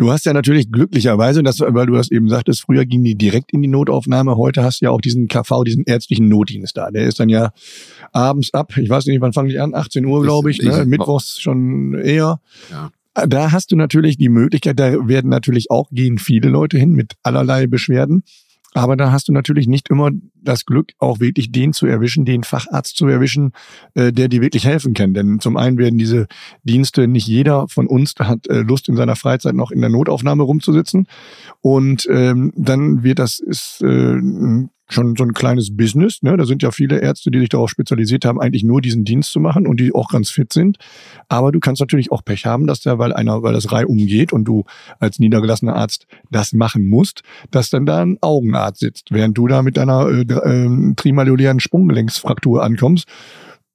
[0.00, 3.52] Du hast ja natürlich glücklicherweise, das, weil du das eben sagtest, früher ging die direkt
[3.52, 4.38] in die Notaufnahme.
[4.38, 6.90] Heute hast du ja auch diesen KV, diesen ärztlichen Notdienst da.
[6.90, 7.52] Der ist dann ja
[8.10, 8.78] abends ab.
[8.78, 9.74] Ich weiß nicht, wann fangen die an?
[9.74, 10.62] 18 Uhr, glaube ich.
[10.62, 10.86] Ne?
[10.86, 12.40] Mittwochs schon eher.
[12.70, 12.90] Ja.
[13.26, 17.12] Da hast du natürlich die Möglichkeit, da werden natürlich auch, gehen viele Leute hin mit
[17.22, 18.22] allerlei Beschwerden.
[18.72, 22.44] Aber da hast du natürlich nicht immer das Glück, auch wirklich den zu erwischen, den
[22.44, 23.52] Facharzt zu erwischen,
[23.94, 25.12] äh, der dir wirklich helfen kann.
[25.12, 26.26] Denn zum einen werden diese
[26.62, 30.44] Dienste, nicht jeder von uns hat äh, Lust, in seiner Freizeit noch in der Notaufnahme
[30.44, 31.06] rumzusitzen.
[31.60, 34.18] Und ähm, dann wird das ist äh,
[34.92, 36.22] schon so ein kleines Business.
[36.22, 36.36] Ne?
[36.36, 39.40] Da sind ja viele Ärzte, die sich darauf spezialisiert haben, eigentlich nur diesen Dienst zu
[39.40, 40.78] machen und die auch ganz fit sind.
[41.28, 44.32] Aber du kannst natürlich auch Pech haben, dass da, weil einer, weil das Reihe umgeht
[44.32, 44.64] und du
[44.98, 49.62] als niedergelassener Arzt das machen musst, dass dann da ein Augenarzt sitzt, während du da
[49.62, 53.06] mit deiner äh, äh, trimalulären Sprunggelenksfraktur ankommst.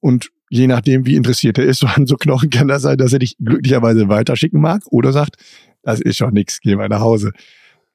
[0.00, 3.12] Und je nachdem, wie interessiert er ist so an so Knochen, kann das sein, dass
[3.12, 5.36] er dich glücklicherweise weiterschicken mag oder sagt,
[5.82, 7.32] das ist schon nix, geh mal nach Hause.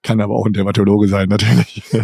[0.03, 1.83] Kann aber auch ein Dermatologe sein, natürlich.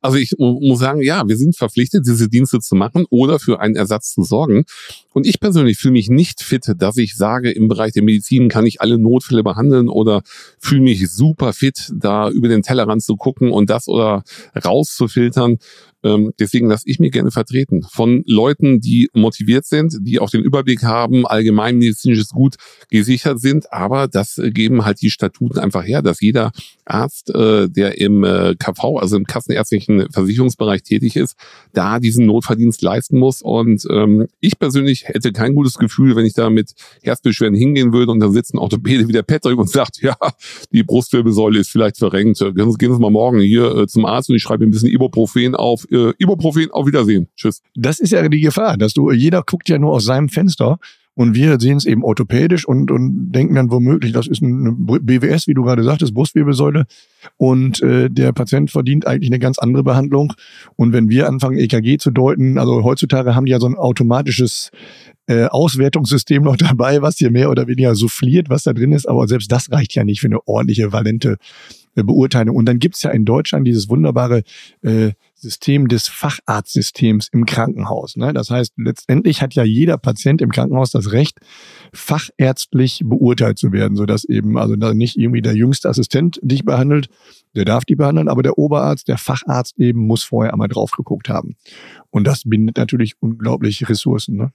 [0.00, 3.74] Also ich muss sagen, ja, wir sind verpflichtet, diese Dienste zu machen oder für einen
[3.74, 4.64] Ersatz zu sorgen.
[5.12, 8.66] Und ich persönlich fühle mich nicht fit, dass ich sage, im Bereich der Medizin kann
[8.66, 10.22] ich alle Notfälle behandeln oder
[10.58, 14.22] fühle mich super fit, da über den Tellerrand zu gucken und das oder
[14.64, 15.58] rauszufiltern.
[16.06, 20.42] Ähm, deswegen lasse ich mir gerne vertreten von Leuten, die motiviert sind, die auch den
[20.42, 22.56] Überblick haben, allgemeinmedizinisches Gut
[22.90, 23.72] gesichert sind.
[23.72, 26.52] Aber das geben halt die Statuten einfach her, dass jeder
[26.84, 31.36] Arzt, äh, der im äh, KV, also im kassenärztlichen Versicherungsbereich tätig ist,
[31.72, 33.42] da diesen Notverdienst leisten muss.
[33.42, 36.72] Und ähm, ich persönlich hätte kein gutes Gefühl, wenn ich da mit
[37.02, 40.16] Herzbeschwerden hingehen würde und da sitzt ein Orthopäde wie der Patrick und sagt, ja,
[40.72, 42.38] die Brustwirbelsäule ist vielleicht verrenkt.
[42.38, 45.86] Gehen Sie mal morgen hier äh, zum Arzt und ich schreibe ein bisschen Ibuprofen auf
[45.96, 47.28] äh, Ibuprofen, auf Wiedersehen.
[47.36, 47.62] Tschüss.
[47.74, 50.78] Das ist ja die Gefahr, dass du, jeder guckt ja nur aus seinem Fenster
[51.18, 55.46] und wir sehen es eben orthopädisch und, und denken dann womöglich, das ist eine BWS,
[55.46, 56.84] wie du gerade sagtest, Brustwirbelsäule.
[57.38, 60.34] Und äh, der Patient verdient eigentlich eine ganz andere Behandlung.
[60.76, 64.70] Und wenn wir anfangen, EKG zu deuten, also heutzutage haben die ja so ein automatisches
[65.26, 69.08] äh, Auswertungssystem noch dabei, was hier mehr oder weniger souffliert, was da drin ist.
[69.08, 71.38] Aber selbst das reicht ja nicht für eine ordentliche, valente
[71.96, 72.54] äh, Beurteilung.
[72.54, 74.42] Und dann gibt's ja in Deutschland dieses wunderbare
[74.82, 78.16] äh, System des Facharztsystems im Krankenhaus.
[78.16, 78.32] Ne?
[78.32, 81.38] Das heißt, letztendlich hat ja jeder Patient im Krankenhaus das Recht,
[81.92, 87.08] fachärztlich beurteilt zu werden, sodass eben also nicht irgendwie der jüngste Assistent dich behandelt,
[87.54, 91.28] der darf die behandeln, aber der Oberarzt, der Facharzt eben muss vorher einmal drauf geguckt
[91.28, 91.56] haben.
[92.10, 94.36] Und das bindet natürlich unglaublich Ressourcen.
[94.36, 94.52] Ne?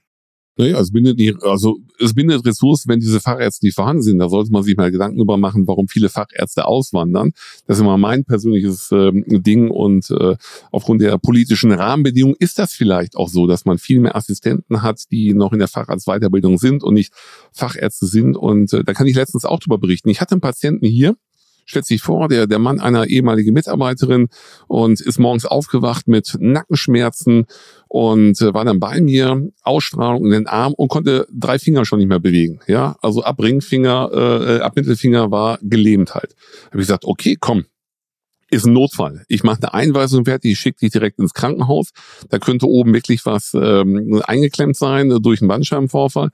[0.56, 4.18] Naja, es bindet, die, also es bindet Ressourcen, wenn diese Fachärzte nicht vorhanden sind.
[4.18, 7.32] Da sollte man sich mal Gedanken darüber machen, warum viele Fachärzte auswandern.
[7.66, 10.36] Das ist immer mein persönliches ähm, Ding und äh,
[10.70, 15.10] aufgrund der politischen Rahmenbedingungen ist das vielleicht auch so, dass man viel mehr Assistenten hat,
[15.10, 17.14] die noch in der Facharztweiterbildung sind und nicht
[17.52, 18.36] Fachärzte sind.
[18.36, 20.10] Und äh, da kann ich letztens auch darüber berichten.
[20.10, 21.16] Ich hatte einen Patienten hier,
[21.64, 24.28] stellt sich vor, der, der Mann einer ehemaligen Mitarbeiterin
[24.68, 27.46] und ist morgens aufgewacht mit Nackenschmerzen
[27.88, 31.98] und äh, war dann bei mir, Ausstrahlung in den Arm und konnte drei Finger schon
[31.98, 32.60] nicht mehr bewegen.
[32.66, 36.34] Ja, also ab Ringfinger, äh, ab Mittelfinger war gelähmt halt.
[36.66, 37.64] Habe ich gesagt, okay, komm,
[38.52, 39.24] ist ein Notfall.
[39.28, 41.90] Ich mache eine Einweisung fertig, ich schicke dich direkt ins Krankenhaus.
[42.28, 46.28] Da könnte oben wirklich was ähm, eingeklemmt sein durch einen Bandscheibenvorfall.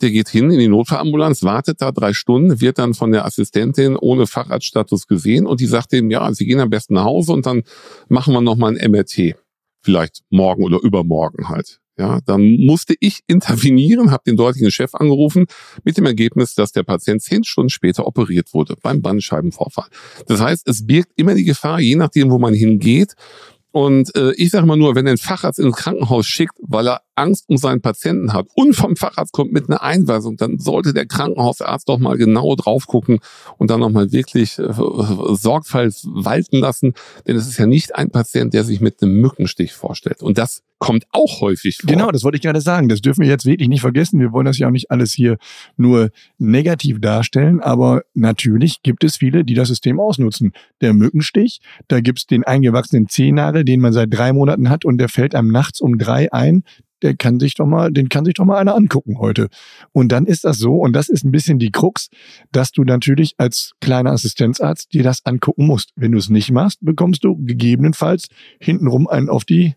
[0.00, 3.96] Der geht hin in die Notfallambulanz, wartet da drei Stunden, wird dann von der Assistentin
[3.96, 7.46] ohne Facharztstatus gesehen und die sagt ihm, ja, Sie gehen am besten nach Hause und
[7.46, 7.62] dann
[8.08, 9.36] machen wir nochmal ein MRT.
[9.82, 11.80] Vielleicht morgen oder übermorgen halt.
[12.00, 15.44] Ja, dann musste ich intervenieren, habe den dortigen Chef angerufen
[15.84, 19.88] mit dem Ergebnis, dass der Patient zehn Stunden später operiert wurde beim Bandscheibenvorfall.
[20.26, 23.16] Das heißt, es birgt immer die Gefahr, je nachdem, wo man hingeht.
[23.70, 27.48] Und äh, ich sage mal nur, wenn ein Facharzt ins Krankenhaus schickt, weil er Angst
[27.48, 31.88] um seinen Patienten hat und vom Facharzt kommt mit einer Einweisung, dann sollte der Krankenhausarzt
[31.88, 33.20] doch mal genau drauf gucken
[33.58, 36.94] und dann nochmal wirklich äh, Sorgfalt walten lassen.
[37.26, 40.22] Denn es ist ja nicht ein Patient, der sich mit einem Mückenstich vorstellt.
[40.22, 41.90] Und das kommt auch häufig vor.
[41.90, 42.88] Genau, das wollte ich gerade sagen.
[42.88, 44.18] Das dürfen wir jetzt wirklich nicht vergessen.
[44.18, 45.36] Wir wollen das ja auch nicht alles hier
[45.76, 50.52] nur negativ darstellen, aber natürlich gibt es viele, die das System ausnutzen.
[50.80, 55.10] Der Mückenstich, da gibt's den eingewachsenen Zehennagel, den man seit drei Monaten hat und der
[55.10, 56.64] fällt einem nachts um drei ein
[57.02, 59.48] der kann sich doch mal, den kann sich doch mal einer angucken heute.
[59.92, 62.08] Und dann ist das so, und das ist ein bisschen die Krux,
[62.52, 65.92] dass du natürlich als kleiner Assistenzarzt dir das angucken musst.
[65.96, 69.74] Wenn du es nicht machst, bekommst du gegebenenfalls hintenrum einen auf die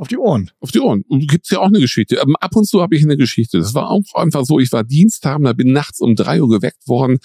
[0.00, 0.50] auf die Ohren.
[0.60, 1.04] Auf die Ohren.
[1.08, 2.16] Und gibt's ja auch eine Geschichte.
[2.16, 3.58] Ähm, ab und zu habe ich eine Geschichte.
[3.58, 7.18] Das war auch einfach so, ich war Diensthabender, bin nachts um drei Uhr geweckt worden,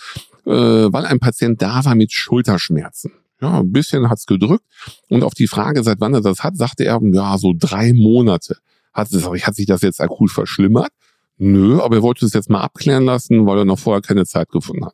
[0.46, 3.14] äh, weil ein Patient da war mit Schulterschmerzen.
[3.42, 4.66] Ja, ein bisschen hat's gedrückt.
[5.08, 8.58] Und auf die Frage, seit wann er das hat, sagte er, ja, so drei Monate.
[8.96, 10.90] Hat, hat sich das jetzt akut verschlimmert?
[11.38, 14.50] Nö, aber er wollte es jetzt mal abklären lassen, weil er noch vorher keine Zeit
[14.50, 14.94] gefunden hat.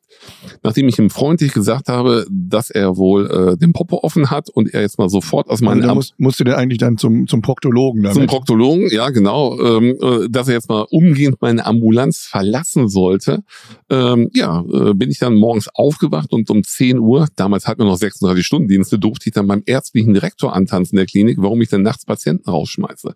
[0.64, 4.74] Nachdem ich ihm freundlich gesagt habe, dass er wohl äh, den Popo offen hat und
[4.74, 8.02] er jetzt mal sofort aus meinem also muss, musste der eigentlich dann zum zum Proktologen
[8.02, 8.18] damit.
[8.18, 13.44] Zum Proktologen, ja genau, ähm, äh, dass er jetzt mal umgehend meine Ambulanz verlassen sollte.
[13.92, 17.86] Ähm, ja, äh, bin ich dann morgens aufgewacht und um 10 Uhr, damals hatten wir
[17.86, 21.70] noch 36 Stunden Dienste, durfte ich dann beim ärztlichen Direktor antanzen der Klinik, warum ich
[21.70, 23.14] dann nachts Patienten rausschmeiße.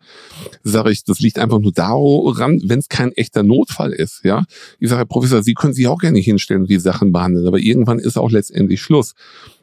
[0.63, 4.43] Sage ich, das liegt einfach nur daran, wenn es kein echter Notfall ist, ja.
[4.79, 7.59] Ich sage, Herr Professor, Sie können sich auch gerne hinstellen und die Sachen behandeln, aber
[7.59, 9.13] irgendwann ist auch letztendlich Schluss.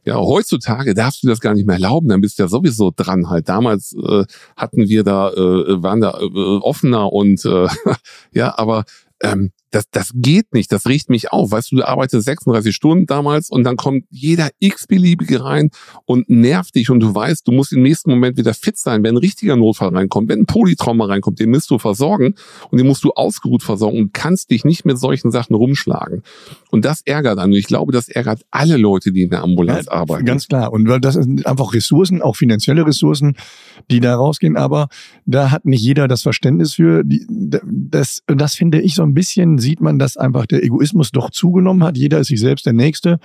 [0.04, 3.30] Ja, heutzutage darfst du das gar nicht mehr erlauben, dann bist du ja sowieso dran
[3.30, 3.48] halt.
[3.48, 4.24] Damals äh,
[4.56, 7.68] hatten wir da, äh, waren da äh, offener und äh,
[8.32, 8.84] ja, aber
[9.22, 11.50] ähm, das, das geht nicht, das riecht mich auf.
[11.50, 15.70] Weißt du, du arbeitest 36 Stunden damals und dann kommt jeder x-beliebige rein
[16.04, 19.14] und nervt dich und du weißt, du musst im nächsten Moment wieder fit sein, wenn
[19.14, 22.35] ein richtiger Notfall reinkommt, wenn ein Polytrauma reinkommt, den musst du versorgen
[22.70, 26.22] und den musst du ausgeruht versorgen und kannst dich nicht mit solchen Sachen rumschlagen.
[26.70, 27.50] Und das ärgert dann.
[27.50, 30.26] Und ich glaube, das ärgert alle Leute, die in der Ambulanz ja, arbeiten.
[30.26, 30.72] Ganz klar.
[30.72, 33.37] Und weil das sind einfach Ressourcen, auch finanzielle Ressourcen,
[33.90, 34.56] die da rausgehen.
[34.56, 34.88] Aber
[35.24, 37.04] da hat nicht jeder das Verständnis für.
[37.04, 41.83] Das, das finde ich so ein bisschen sieht man, dass einfach der Egoismus doch zugenommen
[41.83, 41.96] hat.
[41.96, 43.18] Jeder ist sich selbst der Nächste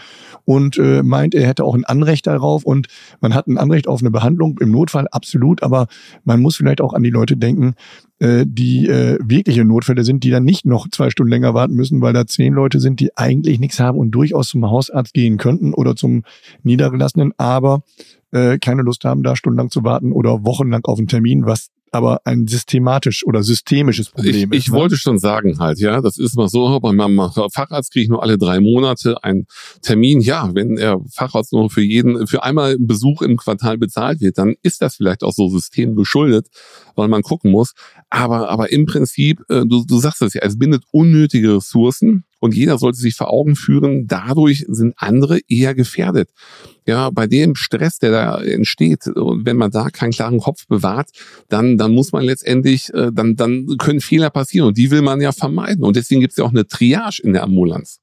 [0.46, 2.88] und äh, meint, er hätte auch ein Anrecht darauf und
[3.20, 5.88] man hat ein Anrecht auf eine Behandlung im Notfall, absolut, aber
[6.24, 7.74] man muss vielleicht auch an die Leute denken,
[8.20, 12.02] äh, die äh, wirkliche Notfälle sind, die dann nicht noch zwei Stunden länger warten müssen,
[12.02, 15.74] weil da zehn Leute sind, die eigentlich nichts haben und durchaus zum Hausarzt gehen könnten
[15.74, 16.24] oder zum
[16.64, 17.84] Niedergelassenen, aber
[18.32, 22.22] äh, keine Lust haben, da stundenlang zu warten oder wochenlang auf einen Termin, was aber
[22.26, 24.66] ein systematisch oder systemisches Problem ich, ist.
[24.66, 24.78] Ich ne?
[24.78, 28.22] wollte schon sagen halt, ja, das ist mal so, bei meinem Facharzt kriege ich nur
[28.22, 29.48] alle drei Monate einen
[29.82, 30.22] Termin.
[30.22, 34.38] Ja, wenn der Facharzt nur für jeden, für einmal einen Besuch im Quartal bezahlt wird,
[34.38, 36.48] dann ist das vielleicht auch so systemgeschuldet,
[36.96, 37.74] weil man gucken muss.
[38.10, 42.56] Aber, aber im Prinzip, äh, du, du sagst es ja, es bindet unnötige Ressourcen und
[42.56, 46.30] jeder sollte sich vor Augen führen, dadurch sind andere eher gefährdet.
[46.86, 51.10] Ja, bei dem Stress, der da entsteht, und wenn man da keinen klaren Kopf bewahrt,
[51.50, 55.20] dann, dann muss man letztendlich, äh, dann, dann können Fehler passieren und die will man
[55.20, 55.84] ja vermeiden.
[55.84, 58.00] Und deswegen gibt es ja auch eine Triage in der Ambulanz.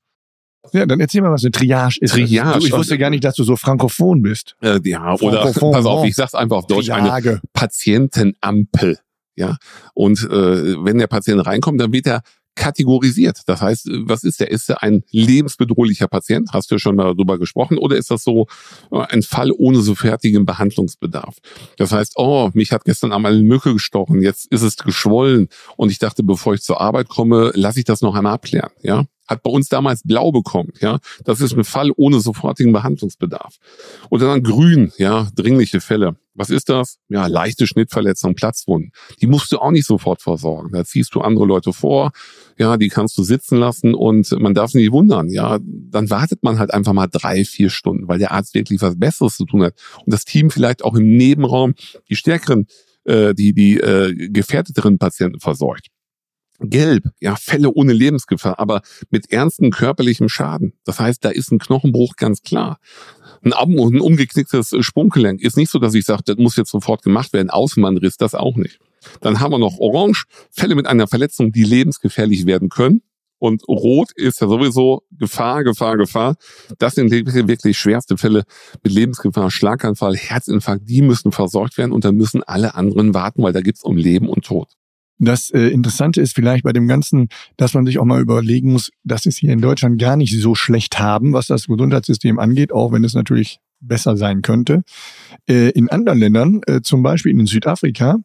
[0.73, 2.13] Ja, dann erzähl mal, was eine Triage ist.
[2.13, 2.59] Triage.
[2.59, 4.57] Du, ich wusste gar nicht, dass du so frankophon bist.
[4.63, 7.31] Äh, ja, oder pass auf, ich sag's einfach auf Deutsch, Triage.
[7.31, 8.99] eine Patientenampel.
[9.37, 9.57] Ja,
[9.95, 12.23] und äh, wenn der Patient reinkommt, dann wird er
[12.55, 13.41] kategorisiert.
[13.47, 14.51] Das heißt, was ist der?
[14.51, 16.51] Ist er ein lebensbedrohlicher Patient?
[16.53, 17.79] Hast du schon mal darüber gesprochen?
[17.79, 18.47] Oder ist das so
[18.91, 21.37] äh, ein Fall ohne sofortigen Behandlungsbedarf?
[21.77, 25.91] Das heißt, oh, mich hat gestern einmal eine Mücke gestochen, jetzt ist es geschwollen und
[25.91, 28.71] ich dachte, bevor ich zur Arbeit komme, lasse ich das noch einmal abklären.
[28.83, 30.99] Ja, hat bei uns damals blau bekommen, ja.
[31.25, 33.57] Das ist ein Fall ohne sofortigen Behandlungsbedarf.
[34.11, 36.17] Oder dann grün, ja, dringliche Fälle.
[36.35, 36.99] Was ist das?
[37.09, 38.91] Ja, leichte Schnittverletzung, Platzwunden.
[39.21, 40.73] Die musst du auch nicht sofort versorgen.
[40.73, 42.11] Da ziehst du andere Leute vor,
[42.59, 45.59] ja, die kannst du sitzen lassen und man darf sich nicht wundern, ja.
[45.63, 49.37] Dann wartet man halt einfach mal drei, vier Stunden, weil der Arzt wirklich was Besseres
[49.37, 49.75] zu tun hat.
[50.05, 51.75] Und das Team vielleicht auch im Nebenraum
[52.11, 52.67] die stärkeren,
[53.05, 55.89] äh, die, die äh, gefährdeteren Patienten versorgt.
[56.61, 60.75] Gelb, ja, Fälle ohne Lebensgefahr, aber mit ernstem körperlichem Schaden.
[60.85, 62.79] Das heißt, da ist ein Knochenbruch ganz klar.
[63.43, 67.33] Ein, ein umgeknicktes Sprunggelenk ist nicht so, dass ich sage, das muss jetzt sofort gemacht
[67.33, 67.51] werden.
[67.51, 68.79] Außenmannriss, das auch nicht.
[69.21, 73.03] Dann haben wir noch Orange, Fälle mit einer Verletzung, die lebensgefährlich werden können.
[73.39, 76.37] Und Rot ist ja sowieso Gefahr, Gefahr, Gefahr.
[76.79, 78.45] Das sind wirklich schwerste Fälle
[78.83, 80.89] mit Lebensgefahr, Schlaganfall, Herzinfarkt.
[80.89, 84.29] Die müssen versorgt werden und dann müssen alle anderen warten, weil da geht's um Leben
[84.29, 84.69] und Tod.
[85.19, 88.91] Das äh, Interessante ist vielleicht bei dem Ganzen, dass man sich auch mal überlegen muss,
[89.05, 92.93] dass es hier in Deutschland gar nicht so schlecht haben, was das Gesundheitssystem angeht, auch
[92.93, 94.83] wenn es natürlich besser sein könnte.
[95.49, 98.17] Äh, in anderen Ländern, äh, zum Beispiel in Südafrika,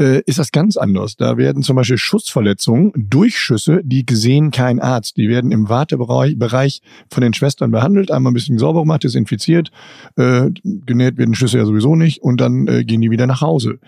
[0.00, 1.16] äh, ist das ganz anders.
[1.16, 5.16] Da werden zum Beispiel Schussverletzungen, Durchschüsse, die gesehen kein Arzt.
[5.16, 9.70] Die werden im Wartebereich von den Schwestern behandelt, einmal ein bisschen sauber gemacht, desinfiziert,
[10.16, 13.78] äh, genäht werden Schüsse ja sowieso nicht und dann äh, gehen die wieder nach Hause.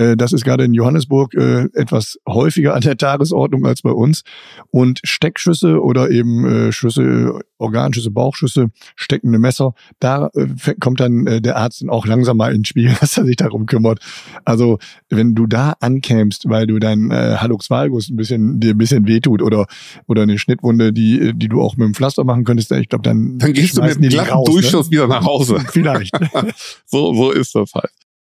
[0.00, 4.22] Äh, das ist gerade in Johannesburg äh, etwas häufiger an der Tagesordnung als bei uns.
[4.70, 11.42] Und Steckschüsse oder eben äh, Schüsse, Organschüsse, Bauchschüsse, steckende Messer, da äh, kommt dann äh,
[11.42, 14.00] der Arzt dann auch langsam mal ins Spiel, dass er sich darum kümmert.
[14.44, 14.78] Also
[15.10, 19.06] wenn du da ankämst, weil du dein äh, Hallux valgus ein bisschen dir ein bisschen
[19.06, 19.66] wehtut oder
[20.06, 23.38] oder eine Schnittwunde, die die du auch mit dem Pflaster machen könntest, ich glaube dann
[23.38, 24.52] dann gehst du mit glatten raus, ne?
[24.54, 24.92] Durchschuss ne?
[24.92, 25.60] wieder nach Hause.
[25.68, 26.16] Vielleicht.
[26.86, 27.90] so so ist das halt.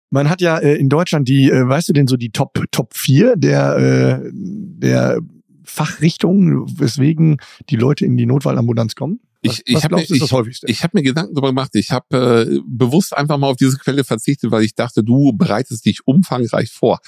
[0.09, 2.93] Man hat ja äh, in Deutschland die, äh, weißt du denn so die Top Top
[2.95, 5.19] 4 der äh, der
[5.63, 7.37] Fachrichtungen, weswegen
[7.69, 9.19] die Leute in die Notfallambulanz kommen?
[9.41, 11.71] Ich, ich habe mir, ich, ich hab mir Gedanken darüber gemacht.
[11.73, 15.85] Ich habe äh, bewusst einfach mal auf diese Quelle verzichtet, weil ich dachte, du bereitest
[15.85, 16.99] dich umfangreich vor.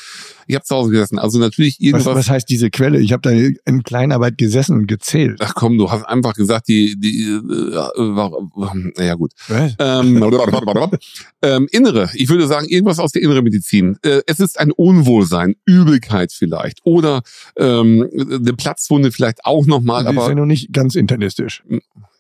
[0.48, 1.18] Ich habe zu Hause gesessen.
[1.18, 2.06] Also natürlich irgendwas.
[2.06, 3.00] Was, was heißt diese Quelle?
[3.00, 5.40] Ich habe da in Kleinarbeit gesessen und gezählt.
[5.42, 9.32] Ach komm, du hast einfach gesagt, die, die äh, äh, ja gut.
[9.80, 10.22] Ähm,
[11.42, 13.98] ähm, innere, ich würde sagen, irgendwas aus der inneren Medizin.
[14.04, 17.24] Äh, es ist ein Unwohlsein, Übelkeit vielleicht oder
[17.58, 20.04] ähm, eine Platzwunde vielleicht auch nochmal.
[20.04, 21.64] Das ist ja noch nicht ganz internistisch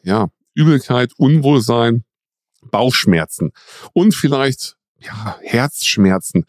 [0.03, 2.03] ja, Übelkeit, Unwohlsein,
[2.71, 3.51] Bauchschmerzen
[3.93, 6.45] und vielleicht ja, Herzschmerzen.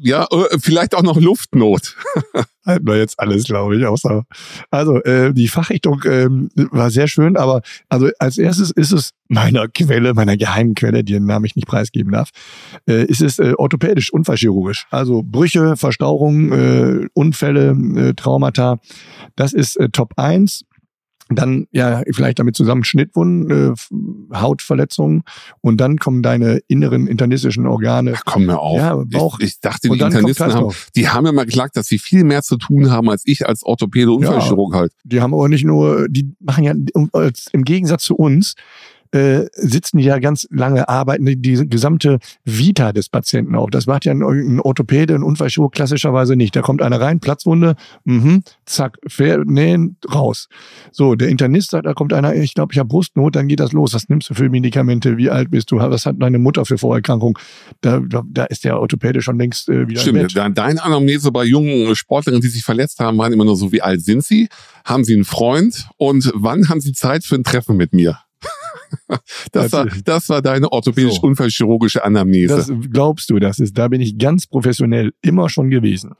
[0.00, 1.96] Ja, äh, vielleicht auch noch Luftnot.
[2.66, 4.24] Halten wir jetzt alles, glaube ich, außer.
[4.70, 6.28] Also, äh, die Fachrichtung äh,
[6.72, 11.12] war sehr schön, aber also als erstes ist es meiner Quelle, meiner geheimen Quelle, die
[11.12, 12.30] den Namen ich nicht preisgeben darf,
[12.88, 14.86] äh, ist es äh, orthopädisch, unfallchirurgisch.
[14.90, 18.80] Also Brüche, Verstauchungen, äh, Unfälle, äh, Traumata.
[19.36, 20.64] Das ist äh, Top 1
[21.30, 25.22] dann ja vielleicht damit zusammen Schnittwunden, äh, Hautverletzungen
[25.60, 28.14] und dann kommen deine inneren internistischen Organe.
[28.16, 28.76] Ach, komm mir auf.
[28.76, 29.38] Ja, Bauch.
[29.40, 32.42] Ich, ich dachte, die Internisten haben, die haben ja mal gesagt, dass sie viel mehr
[32.42, 34.92] zu tun haben als ich als Orthopäde Unfallchirurg ja, halt.
[35.04, 36.74] Die haben aber nicht nur, die machen ja
[37.52, 38.54] im Gegensatz zu uns
[39.14, 43.70] äh, sitzen die ja ganz lange, arbeiten die, die gesamte Vita des Patienten auf.
[43.70, 46.56] Das macht ja ein, ein Orthopäde, ein Unfallchirurg klassischerweise nicht.
[46.56, 48.98] Da kommt einer rein, Platzwunde, mhm, zack,
[49.44, 50.48] nähen, raus.
[50.90, 53.70] So, der Internist sagt, da kommt einer, ich glaube, ich habe Brustnot, dann geht das
[53.70, 53.94] los.
[53.94, 55.16] Was nimmst du für Medikamente?
[55.16, 55.76] Wie alt bist du?
[55.76, 57.38] Was hat deine Mutter für Vorerkrankung?
[57.82, 61.94] Da, da, da ist der Orthopäde schon längst äh, wieder Stimmt, deine Anamnese bei jungen
[61.94, 64.48] Sportlerinnen, die sich verletzt haben, waren immer nur so, wie alt sind sie?
[64.84, 65.86] Haben sie einen Freund?
[65.98, 68.18] Und wann haben sie Zeit für ein Treffen mit mir?
[69.52, 72.56] Das war, das war deine orthopädisch-unfallchirurgische Anamnese.
[72.56, 76.14] Das glaubst du, das ist, da bin ich ganz professionell immer schon gewesen.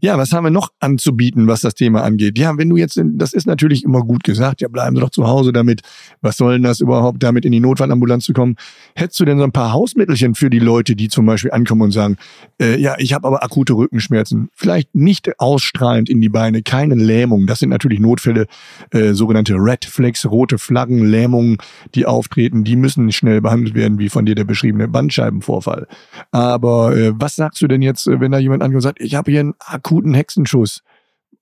[0.00, 2.38] Ja, was haben wir noch anzubieten, was das Thema angeht?
[2.38, 5.26] Ja, wenn du jetzt, das ist natürlich immer gut gesagt, ja, bleiben Sie doch zu
[5.26, 5.82] Hause damit.
[6.20, 8.56] Was soll denn das überhaupt, damit in die Notfallambulanz zu kommen?
[8.94, 11.90] Hättest du denn so ein paar Hausmittelchen für die Leute, die zum Beispiel ankommen und
[11.92, 12.16] sagen,
[12.60, 17.46] äh, ja, ich habe aber akute Rückenschmerzen, vielleicht nicht ausstrahlend in die Beine, keine Lähmung.
[17.46, 18.46] Das sind natürlich Notfälle,
[18.90, 21.58] äh, sogenannte Red Flags, rote Flaggen, Lähmungen,
[21.94, 22.64] die auftreten.
[22.64, 25.86] Die müssen schnell behandelt werden, wie von dir der beschriebene Bandscheibenvorfall.
[26.30, 29.30] Aber äh, was sagst du denn jetzt, wenn da jemand ankommt und sagt, ich habe
[29.30, 29.54] hier einen
[29.84, 30.82] akuten Hexenschuss.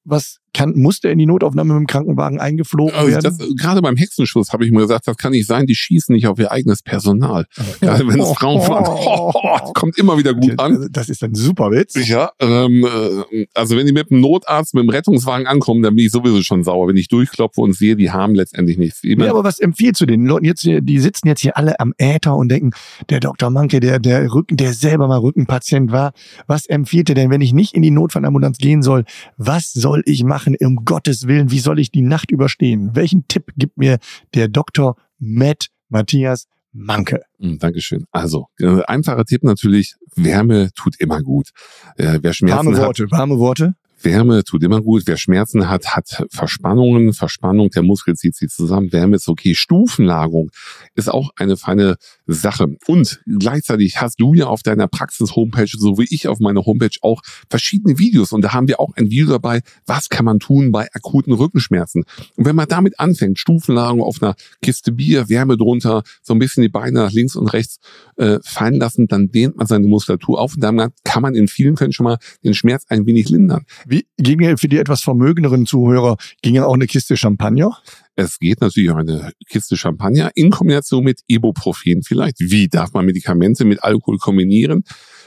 [0.04, 3.22] Was kann, muss der in die Notaufnahme mit dem Krankenwagen eingeflogen also werden?
[3.22, 6.26] Das, gerade beim Hexenschuss habe ich mir gesagt, das kann nicht sein, die schießen nicht
[6.26, 7.46] auf ihr eigenes Personal.
[7.80, 10.88] Gerade wenn es oh, Frauen waren, oh, oh, kommt immer wieder gut an.
[10.90, 11.94] Das ist ein super Witz.
[12.06, 16.04] Ja, ähm, äh, also wenn die mit dem Notarzt, mit dem Rettungswagen ankommen, dann bin
[16.04, 19.00] ich sowieso schon sauer, wenn ich durchklopfe und sehe, die haben letztendlich nichts.
[19.02, 22.36] Ja, aber was empfiehlst du den Leuten jetzt, die sitzen jetzt hier alle am Äther
[22.36, 22.70] und denken,
[23.08, 23.50] der Dr.
[23.50, 26.12] Manke, der, der Rücken, der selber mal Rückenpatient war,
[26.46, 29.04] was empfiehlt er denn, wenn ich nicht in die Notfallambulanz gehen soll?
[29.36, 30.41] Was soll ich machen?
[30.46, 32.90] Um Gottes Willen, wie soll ich die Nacht überstehen?
[32.94, 33.98] Welchen Tipp gibt mir
[34.34, 34.96] der Dr.
[35.18, 37.22] Matt Matthias Manke.
[37.38, 38.06] Hm, Dankeschön.
[38.12, 41.50] Also, äh, einfacher Tipp natürlich, Wärme tut immer gut.
[41.96, 43.74] Äh, wer Schmerzen warme Worte, hat, warme Worte.
[44.04, 45.02] Wärme tut immer gut.
[45.06, 47.12] Wer Schmerzen hat, hat Verspannungen.
[47.12, 48.92] Verspannung, der Muskel zieht sich zusammen.
[48.92, 49.54] Wärme ist okay.
[49.54, 50.50] Stufenlagerung
[50.94, 52.66] ist auch eine feine Sache.
[52.86, 57.22] Und gleichzeitig hast du ja auf deiner Praxis-Homepage, so wie ich auf meiner Homepage auch,
[57.48, 58.32] verschiedene Videos.
[58.32, 62.04] Und da haben wir auch ein Video dabei, was kann man tun bei akuten Rückenschmerzen.
[62.36, 66.62] Und wenn man damit anfängt, Stufenlagerung auf einer Kiste Bier, Wärme drunter, so ein bisschen
[66.62, 67.78] die Beine nach links und rechts
[68.16, 70.54] äh, fallen lassen, dann dehnt man seine Muskulatur auf.
[70.54, 73.64] Und dann kann man in vielen Fällen schon mal den Schmerz ein wenig lindern.
[73.92, 77.76] Wie ging für die etwas vermögenderen Zuhörer, ging ja auch eine Kiste Champagner?
[78.16, 82.40] Es geht natürlich um eine Kiste Champagner in Kombination mit Ibuprofen vielleicht.
[82.40, 84.84] Wie darf man Medikamente mit Alkohol kombinieren?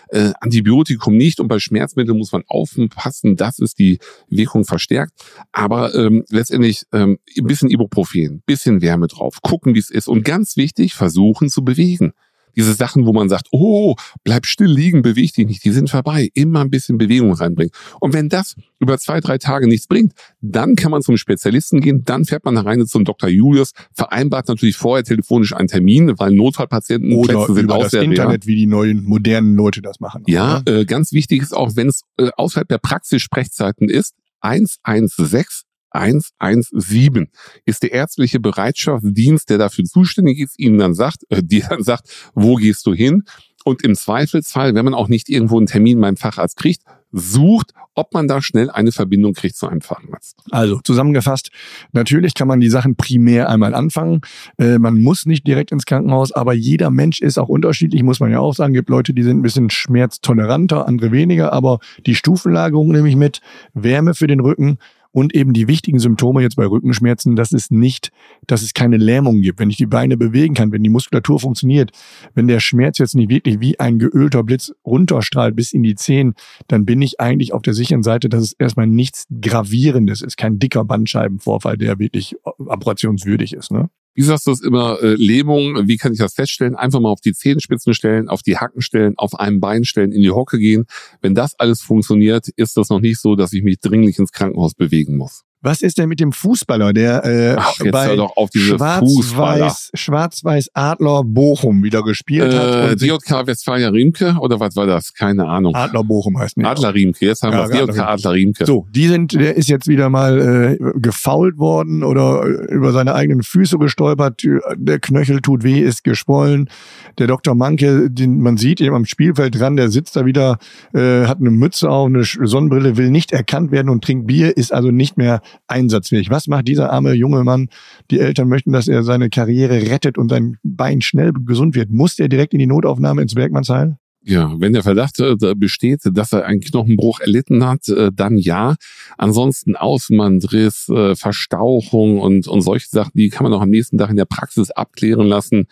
[0.10, 4.00] Äh, Antibiotikum nicht und bei Schmerzmitteln muss man aufpassen, dass es die
[4.30, 5.14] Wirkung verstärkt.
[5.52, 10.26] Aber ähm, letztendlich ähm, ein bisschen Ibuprofen, bisschen Wärme drauf, gucken, wie es ist und
[10.26, 12.14] ganz wichtig, versuchen zu bewegen.
[12.56, 16.30] Diese Sachen, wo man sagt, oh, bleib still liegen, beweg dich nicht, die sind vorbei.
[16.34, 17.72] Immer ein bisschen Bewegung reinbringen.
[18.00, 22.04] Und wenn das über zwei, drei Tage nichts bringt, dann kann man zum Spezialisten gehen,
[22.06, 23.30] dann fährt man Reine zum Dr.
[23.30, 27.94] Julius, vereinbart natürlich vorher telefonisch einen Termin, weil Notfallpatienten Oder sind über das.
[27.94, 30.24] Internet, wie die neuen modernen Leute das machen.
[30.28, 37.28] Ja, äh, ganz wichtig ist auch, wenn es äh, außerhalb der Praxissprechzeiten ist, 116 117
[37.66, 42.32] ist der ärztliche Bereitschaftsdienst, der dafür zuständig ist, ihnen dann sagt, äh, die dann sagt,
[42.34, 43.24] wo gehst du hin?
[43.64, 48.14] Und im Zweifelsfall, wenn man auch nicht irgendwo einen Termin beim Facharzt kriegt, sucht, ob
[48.14, 50.38] man da schnell eine Verbindung kriegt zu einem Facharzt.
[50.52, 51.50] Also zusammengefasst,
[51.94, 54.22] natürlich kann man die Sachen primär einmal anfangen.
[54.58, 58.32] Äh, man muss nicht direkt ins Krankenhaus, aber jeder Mensch ist auch unterschiedlich, muss man
[58.32, 58.74] ja auch sagen.
[58.74, 63.16] Es gibt Leute, die sind ein bisschen schmerztoleranter, andere weniger, aber die Stufenlagerung nehme ich
[63.16, 63.40] mit.
[63.74, 64.78] Wärme für den Rücken,
[65.16, 68.12] und eben die wichtigen Symptome jetzt bei Rückenschmerzen, dass es nicht,
[68.48, 71.92] dass es keine Lähmung gibt, wenn ich die Beine bewegen kann, wenn die Muskulatur funktioniert,
[72.34, 76.34] wenn der Schmerz jetzt nicht wirklich wie ein geölter Blitz runterstrahlt bis in die Zehen,
[76.68, 80.60] dann bin ich eigentlich auf der sicheren Seite, dass es erstmal nichts Gravierendes ist, kein
[80.60, 83.72] dicker Bandscheibenvorfall, der wirklich operationswürdig ist.
[83.72, 83.90] Ne?
[84.16, 86.76] Wie sagst du es immer, äh, Lähmung, wie kann ich das feststellen?
[86.76, 90.22] Einfach mal auf die Zehenspitzen stellen, auf die Hacken stellen, auf einem Bein stellen, in
[90.22, 90.86] die Hocke gehen.
[91.22, 94.74] Wenn das alles funktioniert, ist das noch nicht so, dass ich mich dringlich ins Krankenhaus
[94.74, 95.45] bewegen muss.
[95.66, 98.16] Was ist denn mit dem Fußballer, der äh, Ach, bei.
[98.54, 102.94] Schwarz-Weiß Schwarz-Weiß Adler Bochum wieder gespielt hat?
[102.94, 105.14] Äh, sich- DJK Westfalia Riemke oder was war das?
[105.16, 105.74] Keine Ahnung.
[105.74, 106.68] Adler Bochum heißt nicht.
[106.68, 107.88] Adler Riemke, jetzt haben Ja, wir.
[107.88, 108.66] DJK Adler Riemke.
[108.68, 113.16] So, die sind, der ist jetzt wieder mal äh, gefault worden oder äh, über seine
[113.16, 114.44] eigenen Füße gestolpert.
[114.76, 116.70] Der Knöchel tut weh, ist geschwollen.
[117.18, 117.56] Der Dr.
[117.56, 120.60] Manke, den man sieht eben am Spielfeld dran, der sitzt da wieder,
[120.94, 124.72] äh, hat eine Mütze auf, eine Sonnenbrille, will nicht erkannt werden und trinkt Bier, ist
[124.72, 126.30] also nicht mehr einsatzfähig.
[126.30, 127.70] Was macht dieser arme junge Mann?
[128.12, 131.90] Die Eltern möchten, dass er seine Karriere rettet und sein Bein schnell gesund wird.
[131.90, 133.98] Muss der direkt in die Notaufnahme ins Bergmannsheil?
[134.28, 138.76] Ja, wenn der Verdacht äh, besteht, dass er einen Knochenbruch erlitten hat, äh, dann ja.
[139.20, 144.10] Ansonsten Außenbandriss, äh, Verstauchung und, und solche Sachen, die kann man auch am nächsten Tag
[144.10, 145.68] in der Praxis abklären lassen.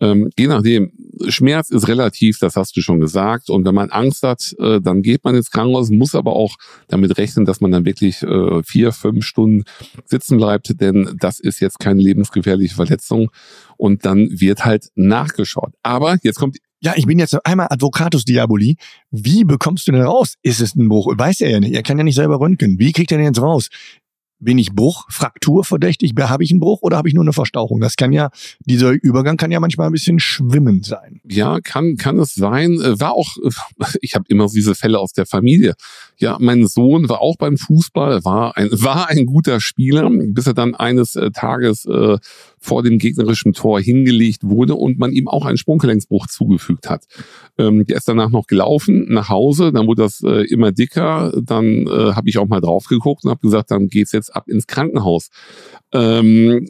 [0.00, 0.92] Ähm, je nachdem,
[1.28, 3.48] Schmerz ist relativ, das hast du schon gesagt.
[3.48, 6.56] Und wenn man Angst hat, äh, dann geht man ins Krankenhaus, muss aber auch
[6.88, 9.64] damit rechnen, dass man dann wirklich äh, vier, fünf Stunden
[10.04, 13.30] sitzen bleibt, denn das ist jetzt keine lebensgefährliche Verletzung.
[13.78, 15.72] Und dann wird halt nachgeschaut.
[15.82, 18.76] Aber jetzt kommt Ja, ich bin jetzt einmal Advocatus Diaboli.
[19.10, 20.34] Wie bekommst du denn raus?
[20.42, 21.12] Ist es ein Bruch?
[21.16, 21.74] Weiß er ja nicht.
[21.74, 22.78] Er kann ja nicht selber röntgen.
[22.78, 23.68] Wie kriegt er denn jetzt raus?
[24.38, 26.12] Bin ich Bruch, Fraktur verdächtig?
[26.18, 27.80] Habe ich einen Bruch oder habe ich nur eine Verstauchung?
[27.80, 31.20] Das kann ja, dieser Übergang kann ja manchmal ein bisschen schwimmend sein.
[31.24, 32.72] Ja, kann, kann es sein.
[32.80, 33.36] Äh, War auch,
[34.00, 35.74] ich habe immer diese Fälle aus der Familie.
[36.18, 40.54] Ja, mein Sohn war auch beim Fußball, war ein, war ein guter Spieler, bis er
[40.54, 42.18] dann eines äh, Tages äh,
[42.58, 47.04] vor dem gegnerischen Tor hingelegt wurde und man ihm auch einen Sprunggelenksbruch zugefügt hat.
[47.58, 51.86] Ähm, der ist danach noch gelaufen nach Hause, dann wurde das äh, immer dicker, dann
[51.86, 54.66] äh, habe ich auch mal drauf geguckt und habe gesagt, dann geht's jetzt ab ins
[54.66, 55.28] Krankenhaus.
[55.92, 56.68] Ähm,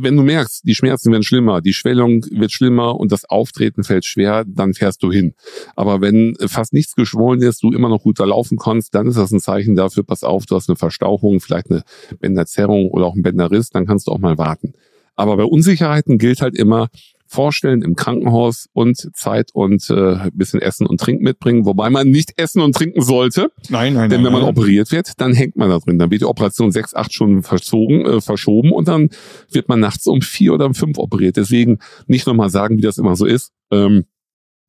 [0.00, 4.04] wenn du merkst, die Schmerzen werden schlimmer, die Schwellung wird schlimmer und das Auftreten fällt
[4.04, 5.34] schwer, dann fährst du hin.
[5.74, 9.18] Aber wenn fast nichts geschwollen ist, du immer noch gut da laufen kannst, dann ist
[9.18, 11.82] das ein Zeichen dafür, pass auf, du hast eine Verstauchung, vielleicht eine
[12.18, 14.72] Bänderzerrung oder auch ein Bänderriss, dann kannst du auch mal warten.
[15.16, 16.88] Aber bei Unsicherheiten gilt halt immer,
[17.30, 22.10] vorstellen im Krankenhaus und Zeit und äh, ein bisschen Essen und Trinken mitbringen, wobei man
[22.10, 23.52] nicht essen und trinken sollte.
[23.68, 25.98] Nein, nein, Denn wenn man operiert wird, dann hängt man da drin.
[25.98, 29.10] Dann wird die Operation sechs, acht Stunden verzogen, äh, verschoben und dann
[29.52, 31.36] wird man nachts um vier oder um fünf operiert.
[31.36, 33.52] Deswegen nicht nochmal sagen, wie das immer so ist.
[33.70, 34.06] Ähm,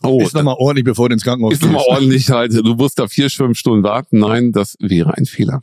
[0.03, 2.53] oh, ist nochmal ordentlich, bevor du ins Krankenhaus ist nochmal ordentlich halt.
[2.53, 4.19] Du musst da vier, fünf Stunden warten.
[4.19, 5.61] Nein, das wäre ein Fehler.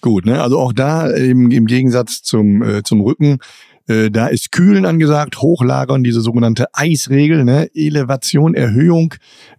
[0.00, 0.40] Gut, ne?
[0.42, 3.38] Also auch da im, im Gegensatz zum, äh, zum Rücken,
[3.88, 7.68] äh, da ist Kühlen angesagt, Hochlagern, diese sogenannte Eisregel, ne?
[7.74, 9.14] Elevation, Erhöhung,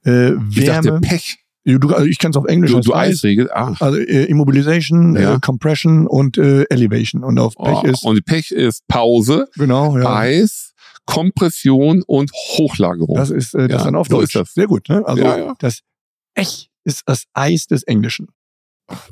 [0.06, 1.02] äh, Ich dachte Wärme.
[1.02, 1.38] Pech.
[1.66, 3.16] Du, also ich kann es auf Englisch Du, du Eis.
[3.16, 3.52] Eisregel.
[3.52, 3.76] Ah.
[3.80, 5.36] Also äh, Immobilization, Ja.
[5.36, 7.24] äh, Compression und äh, Elevation.
[7.24, 10.16] Und auf Pech Oh, ist, und Pech ist Pause, genau, ja.
[10.16, 10.69] Eis,
[11.10, 13.16] Kompression und Hochlagerung.
[13.16, 14.38] Das ist äh, das Ja, dann auf so Deutsch.
[14.54, 15.04] Sehr gut, ne?
[15.06, 15.54] Also Ja, ja.
[15.60, 15.82] das
[16.36, 18.28] Ech ist das Eis des Englischen.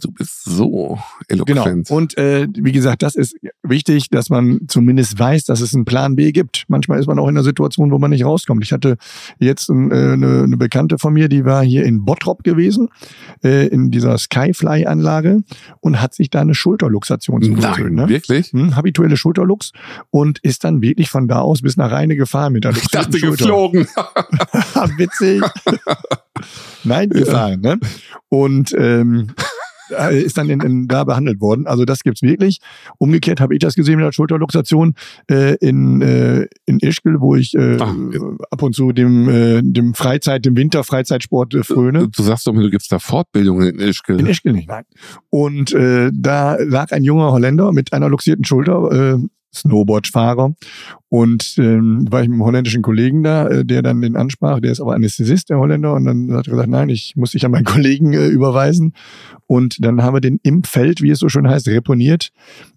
[0.02, 1.44] Du bist so Genau.
[1.46, 1.90] eloquent.
[1.92, 6.16] Und äh, wie gesagt, das ist wichtig, dass man zumindest weiß, dass es einen Plan
[6.16, 6.66] B gibt.
[6.68, 8.64] Manchmal ist man auch in einer Situation, wo man nicht rauskommt.
[8.64, 8.98] Ich hatte
[9.40, 12.90] jetzt äh, eine, eine Bekannte von mir, die war hier in Bottrop gewesen,
[13.44, 15.44] äh, in dieser Skyfly-Anlage
[15.82, 17.96] und hat sich da eine Schulterluxation zugezogen.
[17.96, 18.08] Ne?
[18.10, 18.52] wirklich?
[18.54, 19.72] Hm, habituelle Schulterlux
[20.10, 23.18] und ist dann wirklich von da aus bis nach Rheine gefahren mit der Ich dachte
[23.18, 23.38] Schulter.
[23.38, 23.88] geflogen.
[24.98, 25.42] Witzig.
[26.84, 27.62] Nein, gefahren.
[27.62, 27.80] Ne?
[28.30, 29.44] Und ähm, äh,
[29.90, 31.68] ist dann in, in, da behandelt worden.
[31.68, 32.60] Also das gibt's wirklich.
[32.98, 34.96] Umgekehrt habe ich das gesehen mit der Schulterluxation
[35.30, 37.96] äh, in, äh, in Ischgl, wo ich äh, Ach,
[38.52, 42.00] ab und zu dem, äh, dem Freizeit, dem Winterfreizeitsport äh, fröne.
[42.00, 44.20] Du, du sagst doch mir, du gibst da Fortbildungen in Ischgl.
[44.20, 44.84] In Ischgl nicht, nein.
[45.30, 49.28] Und äh, da lag ein junger Holländer mit einer luxierten Schulter, äh,
[49.60, 50.54] Snowboardfahrer.
[51.10, 54.72] Und ähm, war ich mit einem holländischen Kollegen da, äh, der dann den ansprach, der
[54.72, 57.52] ist aber Anästhesist, der Holländer, und dann hat er gesagt, nein, ich muss dich an
[57.52, 58.94] meinen Kollegen äh, überweisen.
[59.46, 62.32] Und dann haben wir den im Feld, wie es so schön heißt, reponiert.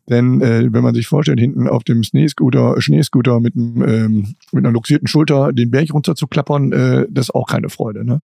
[0.09, 4.65] Denn äh, wenn man sich vorstellt, hinten auf dem Schneescooter, Schneescooter mit, einem, ähm, mit
[4.65, 8.05] einer luxierten Schulter den Berg runter zu klappern, äh, das ist auch keine Freude.
[8.05, 8.21] Ne?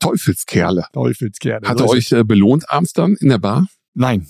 [0.00, 0.86] Teufelskerle.
[0.92, 1.68] Teufelskerle.
[1.68, 3.66] Hat er euch äh, belohnt abends dann in der Bar?
[3.94, 4.26] Nein,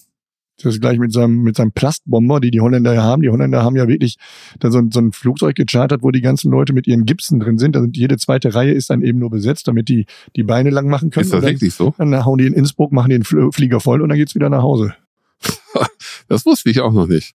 [0.62, 3.22] das ist gleich mit seinem, mit seinem Plastbomber, die die Holländer ja haben.
[3.22, 4.16] Die Holländer haben ja wirklich
[4.60, 7.58] da so ein, so ein Flugzeug gechartert, wo die ganzen Leute mit ihren Gipsen drin
[7.58, 7.76] sind.
[7.76, 11.10] Also jede zweite Reihe ist dann eben nur besetzt, damit die die Beine lang machen
[11.10, 11.24] können.
[11.24, 11.94] Ist das dann, wirklich so?
[11.98, 14.94] Dann hauen die in Innsbruck, machen den Flieger voll und dann geht's wieder nach Hause.
[16.28, 17.34] das wusste ich auch noch nicht.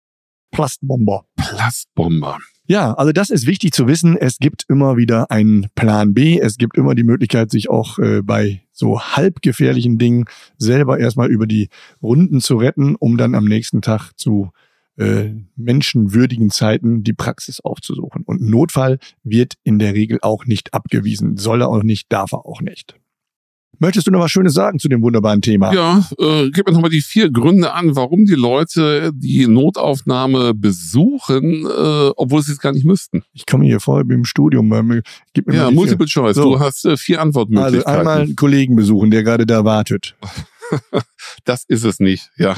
[0.51, 1.25] Plastbomber.
[1.35, 2.37] Plastbomber.
[2.69, 4.17] Ja, also das ist wichtig zu wissen.
[4.17, 6.37] Es gibt immer wieder einen Plan B.
[6.37, 10.25] Es gibt immer die Möglichkeit, sich auch äh, bei so halbgefährlichen Dingen
[10.57, 11.69] selber erstmal über die
[12.03, 14.51] Runden zu retten, um dann am nächsten Tag zu
[14.97, 18.23] äh, menschenwürdigen Zeiten die Praxis aufzusuchen.
[18.23, 21.37] Und Notfall wird in der Regel auch nicht abgewiesen.
[21.37, 22.99] Soll er auch nicht, darf er auch nicht.
[23.79, 25.71] Möchtest du noch was Schönes sagen zu dem wunderbaren Thema?
[25.71, 31.65] Ja, äh, gib mir nochmal die vier Gründe an, warum die Leute die Notaufnahme besuchen,
[31.65, 33.23] äh, obwohl sie es gar nicht müssten.
[33.33, 34.71] Ich komme hier vorher im Studium.
[34.73, 35.01] Äh,
[35.33, 36.23] gib mir ja, Multiple vier.
[36.23, 36.35] Choice.
[36.37, 36.55] So.
[36.55, 37.85] Du hast äh, vier Antwortmöglichkeiten.
[37.85, 40.15] Also einmal einen Kollegen besuchen, der gerade da wartet.
[41.45, 42.55] das ist es nicht, ja.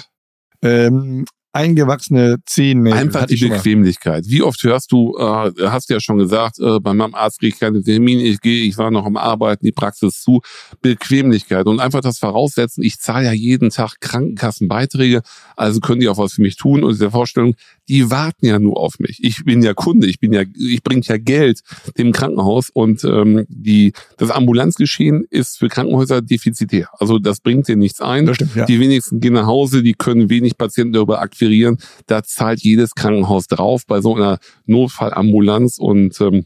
[0.62, 2.94] Ähm, eingewachsene Zähne.
[2.94, 4.26] Einfach die Bequemlichkeit.
[4.28, 7.54] Wie oft hörst du, äh, hast du ja schon gesagt, äh, bei meinem Arzt kriege
[7.54, 10.42] ich keine Termine, ich gehe, ich war noch am Arbeiten, die Praxis zu.
[10.82, 15.22] Bequemlichkeit und einfach das Voraussetzen, ich zahle ja jeden Tag Krankenkassenbeiträge,
[15.56, 17.56] also können die auch was für mich tun und diese Vorstellung,
[17.90, 19.18] die warten ja nur auf mich.
[19.24, 21.62] Ich bin ja Kunde, ich bin ja, ich bringe ja Geld
[21.98, 26.90] dem Krankenhaus und ähm, die das Ambulanzgeschehen ist für Krankenhäuser defizitär.
[26.94, 28.28] Also das bringt dir nichts ein.
[28.28, 28.66] Das stimmt, ja.
[28.66, 31.80] Die wenigsten gehen nach Hause, die können wenig Patienten darüber akquirieren.
[32.06, 34.38] Da zahlt jedes Krankenhaus drauf bei so einer
[34.68, 36.46] Notfallambulanz und ähm,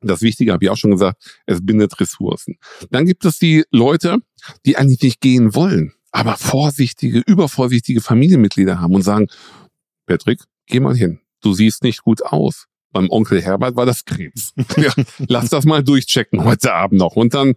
[0.00, 2.56] das Wichtige habe ich auch schon gesagt, es bindet Ressourcen.
[2.90, 4.18] Dann gibt es die Leute,
[4.66, 9.28] die eigentlich nicht gehen wollen, aber vorsichtige, übervorsichtige Familienmitglieder haben und sagen,
[10.06, 11.20] Patrick, geh mal hin.
[11.40, 14.52] Du siehst nicht gut aus beim Onkel Herbert war das Krebs.
[14.76, 14.92] ja,
[15.26, 17.16] lass das mal durchchecken heute Abend noch.
[17.16, 17.54] Und dann,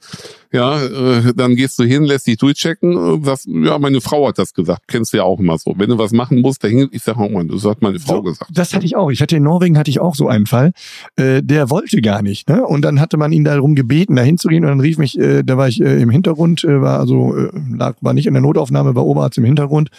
[0.56, 3.22] ja, äh, dann gehst du hin, lässt dich durchchecken.
[3.24, 4.84] Das, ja, meine Frau hat das gesagt.
[4.88, 5.74] Kennst du ja auch immer so.
[5.78, 8.22] Wenn du was machen musst, dahin, ich sag auch mal, das hat meine Frau so,
[8.24, 8.51] gesagt.
[8.53, 9.12] Das hatte ich auch.
[9.12, 10.72] Ich hatte in Norwegen hatte ich auch so einen Fall.
[11.18, 12.47] Äh, der wollte gar nicht.
[12.47, 12.66] Ne?
[12.66, 14.64] Und dann hatte man ihn darum gebeten, da hinzugehen.
[14.64, 17.49] Und dann rief mich, äh, da war ich äh, im Hintergrund, äh, war also äh,
[17.76, 19.89] lag, war nicht in der Notaufnahme, war Oberarzt im Hintergrund.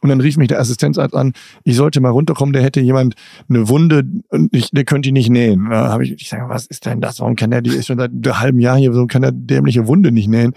[0.00, 2.54] Und dann rief mich der Assistenzarzt an, ich sollte mal runterkommen.
[2.54, 3.16] Der hätte jemand
[3.50, 5.68] eine Wunde und ich, der könnte die nicht nähen.
[5.68, 7.20] Da habe ich, ich sage, was ist denn das?
[7.20, 9.86] Warum kann der, die ist schon seit einem halben Jahr hier, so kann der dämliche
[9.86, 10.52] Wunde nicht nähen?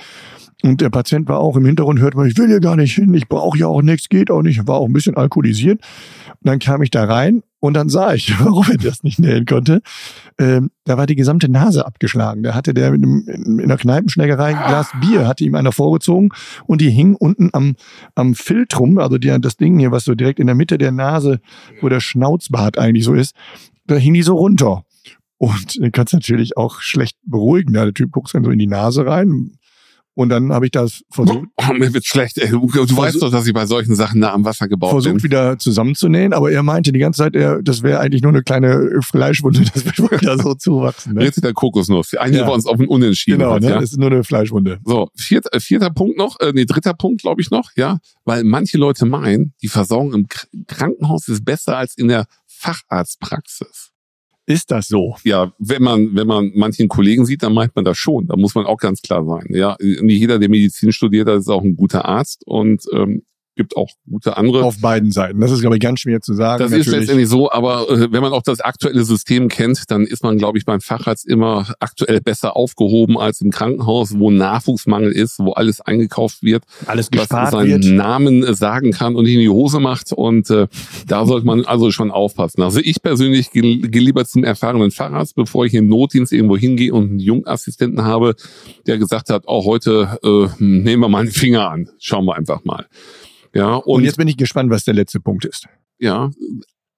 [0.61, 3.13] Und der Patient war auch im Hintergrund, hört man, ich will hier gar nicht hin,
[3.13, 5.79] ich brauche ja auch nichts, geht auch nicht, war auch ein bisschen alkoholisiert.
[5.79, 9.45] Und dann kam ich da rein und dann sah ich, warum er das nicht nähen
[9.45, 9.81] konnte.
[10.37, 12.43] Ähm, da war die gesamte Nase abgeschlagen.
[12.43, 16.29] Da hatte der mit einem, in einer Kneipenschlägerei ein Glas Bier, hatte ihm einer vorgezogen
[16.65, 17.75] und die hing unten am,
[18.15, 21.39] am Filtrum, also die, das Ding hier, was so direkt in der Mitte der Nase,
[21.79, 23.33] wo der Schnauzbart eigentlich so ist,
[23.87, 24.83] da hing die so runter.
[25.39, 27.73] Und du kannst natürlich auch schlecht beruhigen.
[27.73, 29.57] Ja, der Typ guckt dann so in die Nase rein,
[30.19, 31.47] und dann habe ich das versucht.
[31.69, 32.37] Oh, mir wird schlecht.
[32.39, 32.49] Ey.
[32.49, 35.19] Du, du weißt doch, dass ich bei solchen Sachen nah am Wasser gebaut versucht bin.
[35.19, 38.41] Versucht wieder zusammenzunähen, aber er meinte die ganze Zeit, er, das wäre eigentlich nur eine
[38.41, 41.13] kleine Fleischwunde, das wird wieder so zuwachsen.
[41.13, 41.23] Ne?
[41.23, 42.15] Jetzt der Kokosnuss.
[42.15, 42.47] Einige ja.
[42.47, 43.69] bei uns auf den Unentschieden Genau, hat, ne?
[43.69, 43.79] ja?
[43.79, 44.79] das ist nur eine Fleischwunde.
[44.83, 48.43] So, viert, äh, vierter Punkt noch, äh, nee, dritter Punkt glaube ich noch, ja, weil
[48.43, 50.27] manche Leute meinen, die Versorgung im
[50.67, 53.88] Krankenhaus ist besser als in der Facharztpraxis.
[54.49, 55.15] Ist das so?
[55.23, 58.25] Ja, wenn man, wenn man manchen Kollegen sieht, dann meint man das schon.
[58.25, 59.45] Da muss man auch ganz klar sein.
[59.49, 63.21] Ja, nicht jeder, der Medizin studiert, ist auch ein guter Arzt und ähm,
[63.59, 64.63] gibt auch gute andere.
[64.63, 65.41] Auf beiden Seiten.
[65.41, 66.63] Das ist, glaube ich, ganz schwer zu sagen.
[66.63, 66.87] Das natürlich.
[66.87, 70.37] ist letztendlich so, aber äh, wenn man auch das aktuelle System kennt, dann ist man,
[70.37, 75.51] glaube ich, beim Facharzt immer aktuell besser aufgehoben als im Krankenhaus, wo Nachwuchsmangel ist, wo
[75.51, 77.85] alles eingekauft wird, alles was seinen wird.
[77.93, 80.13] Namen äh, sagen kann und in die Hose macht.
[80.13, 80.67] Und äh,
[81.05, 82.61] da sollte man also schon aufpassen.
[82.61, 87.09] Also ich persönlich gehe lieber zum erfahrenen Facharzt, bevor ich im Notdienst irgendwo hingehe und
[87.09, 88.35] einen Jungassistenten habe,
[88.87, 91.89] der gesagt hat, auch oh, heute äh, nehmen wir mal einen Finger an.
[91.99, 92.85] Schauen wir einfach mal.
[93.53, 95.67] Ja, und, und jetzt bin ich gespannt, was der letzte Punkt ist.
[95.97, 96.31] Ja,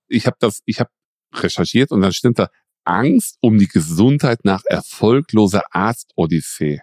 [0.07, 0.89] ich habe das, ich habe
[1.33, 2.49] recherchiert und dann stimmt da
[2.83, 6.81] Angst um die Gesundheit nach erfolgloser Arztodyssee.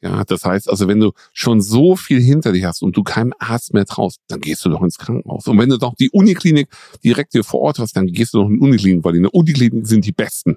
[0.00, 3.32] Ja, das heißt also, wenn du schon so viel hinter dir hast und du keinem
[3.40, 5.48] Arzt mehr traust, dann gehst du doch ins Krankenhaus.
[5.48, 6.68] Und wenn du doch die Uniklinik
[7.02, 9.34] direkt hier vor Ort hast, dann gehst du doch in die Uniklinik, weil in der
[9.34, 10.56] Uniklinik sind die Besten.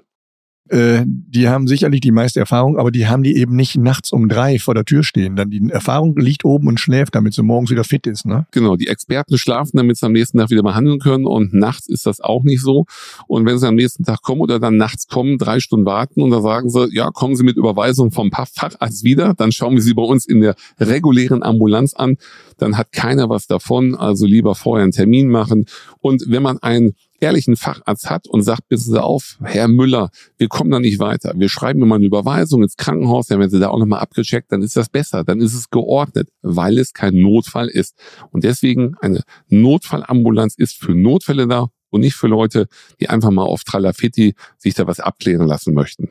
[0.68, 4.28] Äh, die haben sicherlich die meiste Erfahrung, aber die haben die eben nicht nachts um
[4.28, 5.36] drei vor der Tür stehen.
[5.36, 8.24] Dann die Erfahrung liegt oben und schläft, damit sie morgens wieder fit ist.
[8.26, 8.46] Ne?
[8.52, 12.06] Genau, die Experten schlafen, damit sie am nächsten Tag wieder behandeln können und nachts ist
[12.06, 12.86] das auch nicht so.
[13.26, 16.30] Und wenn sie am nächsten Tag kommen oder dann nachts kommen, drei Stunden warten und
[16.30, 19.94] dann sagen sie, ja, kommen Sie mit Überweisung vom Facharzt wieder, dann schauen wir Sie
[19.94, 22.16] bei uns in der regulären Ambulanz an,
[22.58, 25.66] dann hat keiner was davon, also lieber vorher einen Termin machen.
[26.00, 30.48] Und wenn man einen ehrlichen Facharzt hat und sagt, bitte Sie auf, Herr Müller, wir
[30.48, 31.32] kommen da nicht weiter.
[31.36, 34.62] Wir schreiben mal eine Überweisung ins Krankenhaus, dann werden Sie da auch nochmal abgecheckt, dann
[34.62, 37.96] ist das besser, dann ist es geordnet, weil es kein Notfall ist.
[38.30, 42.66] Und deswegen eine Notfallambulanz ist für Notfälle da und nicht für Leute,
[43.00, 46.10] die einfach mal auf Tralafitti sich da was abklären lassen möchten.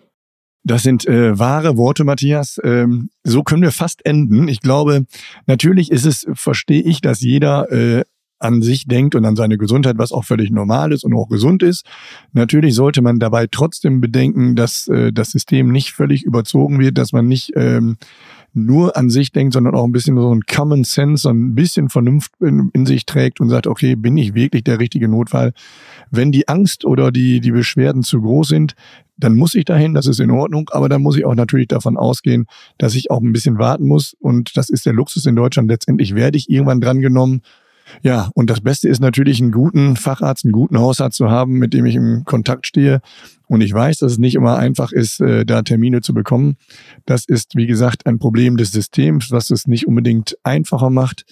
[0.64, 2.60] Das sind äh, wahre Worte, Matthias.
[2.64, 4.48] Ähm, so können wir fast enden.
[4.48, 5.06] Ich glaube,
[5.48, 8.04] natürlich ist es, verstehe ich, dass jeder äh,
[8.42, 11.64] an sich denkt und an seine Gesundheit, was auch völlig normal ist und auch gesund
[11.64, 11.86] ist.
[12.34, 17.14] Natürlich sollte man dabei trotzdem bedenken, dass äh, das System nicht völlig überzogen wird, dass
[17.14, 17.98] man nicht ähm,
[18.54, 21.90] nur an sich denkt, sondern auch ein bisschen so ein Common Sense, so ein bisschen
[21.90, 25.54] Vernunft in, in, sich trägt und sagt, okay, bin ich wirklich der richtige Notfall?
[26.10, 28.74] Wenn die Angst oder die, die Beschwerden zu groß sind,
[29.18, 31.96] dann muss ich dahin, das ist in Ordnung, aber dann muss ich auch natürlich davon
[31.96, 35.70] ausgehen, dass ich auch ein bisschen warten muss und das ist der Luxus in Deutschland.
[35.70, 37.42] Letztendlich werde ich irgendwann drangenommen
[38.02, 41.74] ja, und das Beste ist natürlich, einen guten Facharzt, einen guten Hausarzt zu haben, mit
[41.74, 43.02] dem ich im Kontakt stehe.
[43.48, 46.56] Und ich weiß, dass es nicht immer einfach ist, äh, da Termine zu bekommen.
[47.06, 51.26] Das ist, wie gesagt, ein Problem des Systems, was es nicht unbedingt einfacher macht.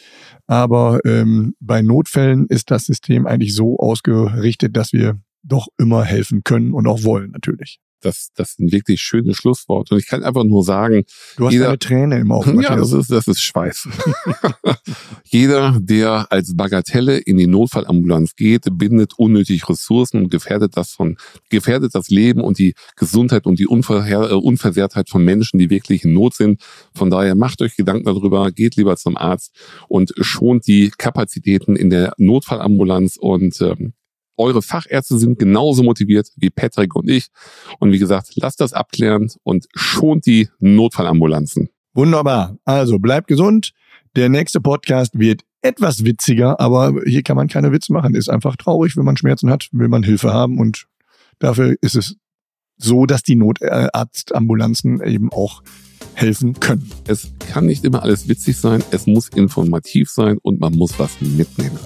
[0.45, 6.43] Aber ähm, bei Notfällen ist das System eigentlich so ausgerichtet, dass wir doch immer helfen
[6.43, 7.79] können und auch wollen natürlich.
[8.01, 9.93] Das, das sind wirklich schöne Schlussworte.
[9.93, 11.03] Und ich kann einfach nur sagen,
[11.37, 12.49] du hast jeder, eine Träne im Auge.
[12.59, 13.87] Ja, das ist, das ist Schweiß.
[15.23, 21.17] jeder, der als Bagatelle in die Notfallambulanz geht, bindet unnötig Ressourcen und gefährdet das von,
[21.49, 26.03] gefährdet das Leben und die Gesundheit und die Unver äh, Unversehrtheit von Menschen, die wirklich
[26.03, 26.61] in Not sind.
[26.93, 29.55] Von daher macht euch Gedanken darüber, geht lieber zum Arzt
[29.87, 33.93] und schont die Kapazitäten in der Notfallambulanz und ähm,
[34.39, 37.27] eure Fachärzte sind genauso motiviert wie Patrick und ich.
[37.79, 41.69] Und wie gesagt, lasst das abklären und schont die Notfallambulanzen.
[41.93, 42.57] Wunderbar.
[42.65, 43.73] Also bleibt gesund.
[44.15, 48.15] Der nächste Podcast wird etwas witziger, aber hier kann man keine Witze machen.
[48.15, 50.85] Ist einfach traurig, wenn man Schmerzen hat, will man Hilfe haben und
[51.39, 52.15] dafür ist es
[52.77, 55.61] so, dass die Notarztambulanzen eben auch
[56.13, 56.89] helfen können.
[57.07, 61.19] Es kann nicht immer alles witzig sein, es muss informativ sein und man muss was
[61.19, 61.77] mitnehmen.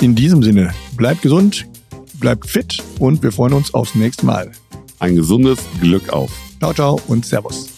[0.00, 1.66] In diesem Sinne, bleibt gesund,
[2.14, 4.50] bleibt fit und wir freuen uns aufs nächste Mal.
[4.98, 6.32] Ein gesundes Glück auf.
[6.58, 7.68] Ciao, ciao und Servus.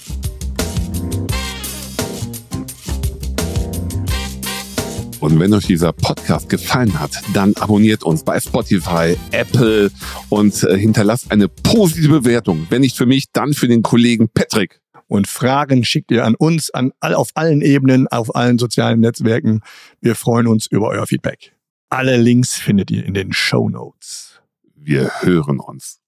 [5.18, 9.90] Und wenn euch dieser Podcast gefallen hat, dann abonniert uns bei Spotify, Apple
[10.28, 12.68] und äh, hinterlasst eine positive Bewertung.
[12.70, 14.80] Wenn nicht für mich, dann für den Kollegen Patrick.
[15.08, 19.60] Und Fragen schickt ihr an uns an, auf allen Ebenen, auf allen sozialen Netzwerken.
[20.00, 21.52] Wir freuen uns über euer Feedback.
[21.92, 24.40] Alle Links findet ihr in den Show Notes.
[24.74, 26.01] Wir hören uns.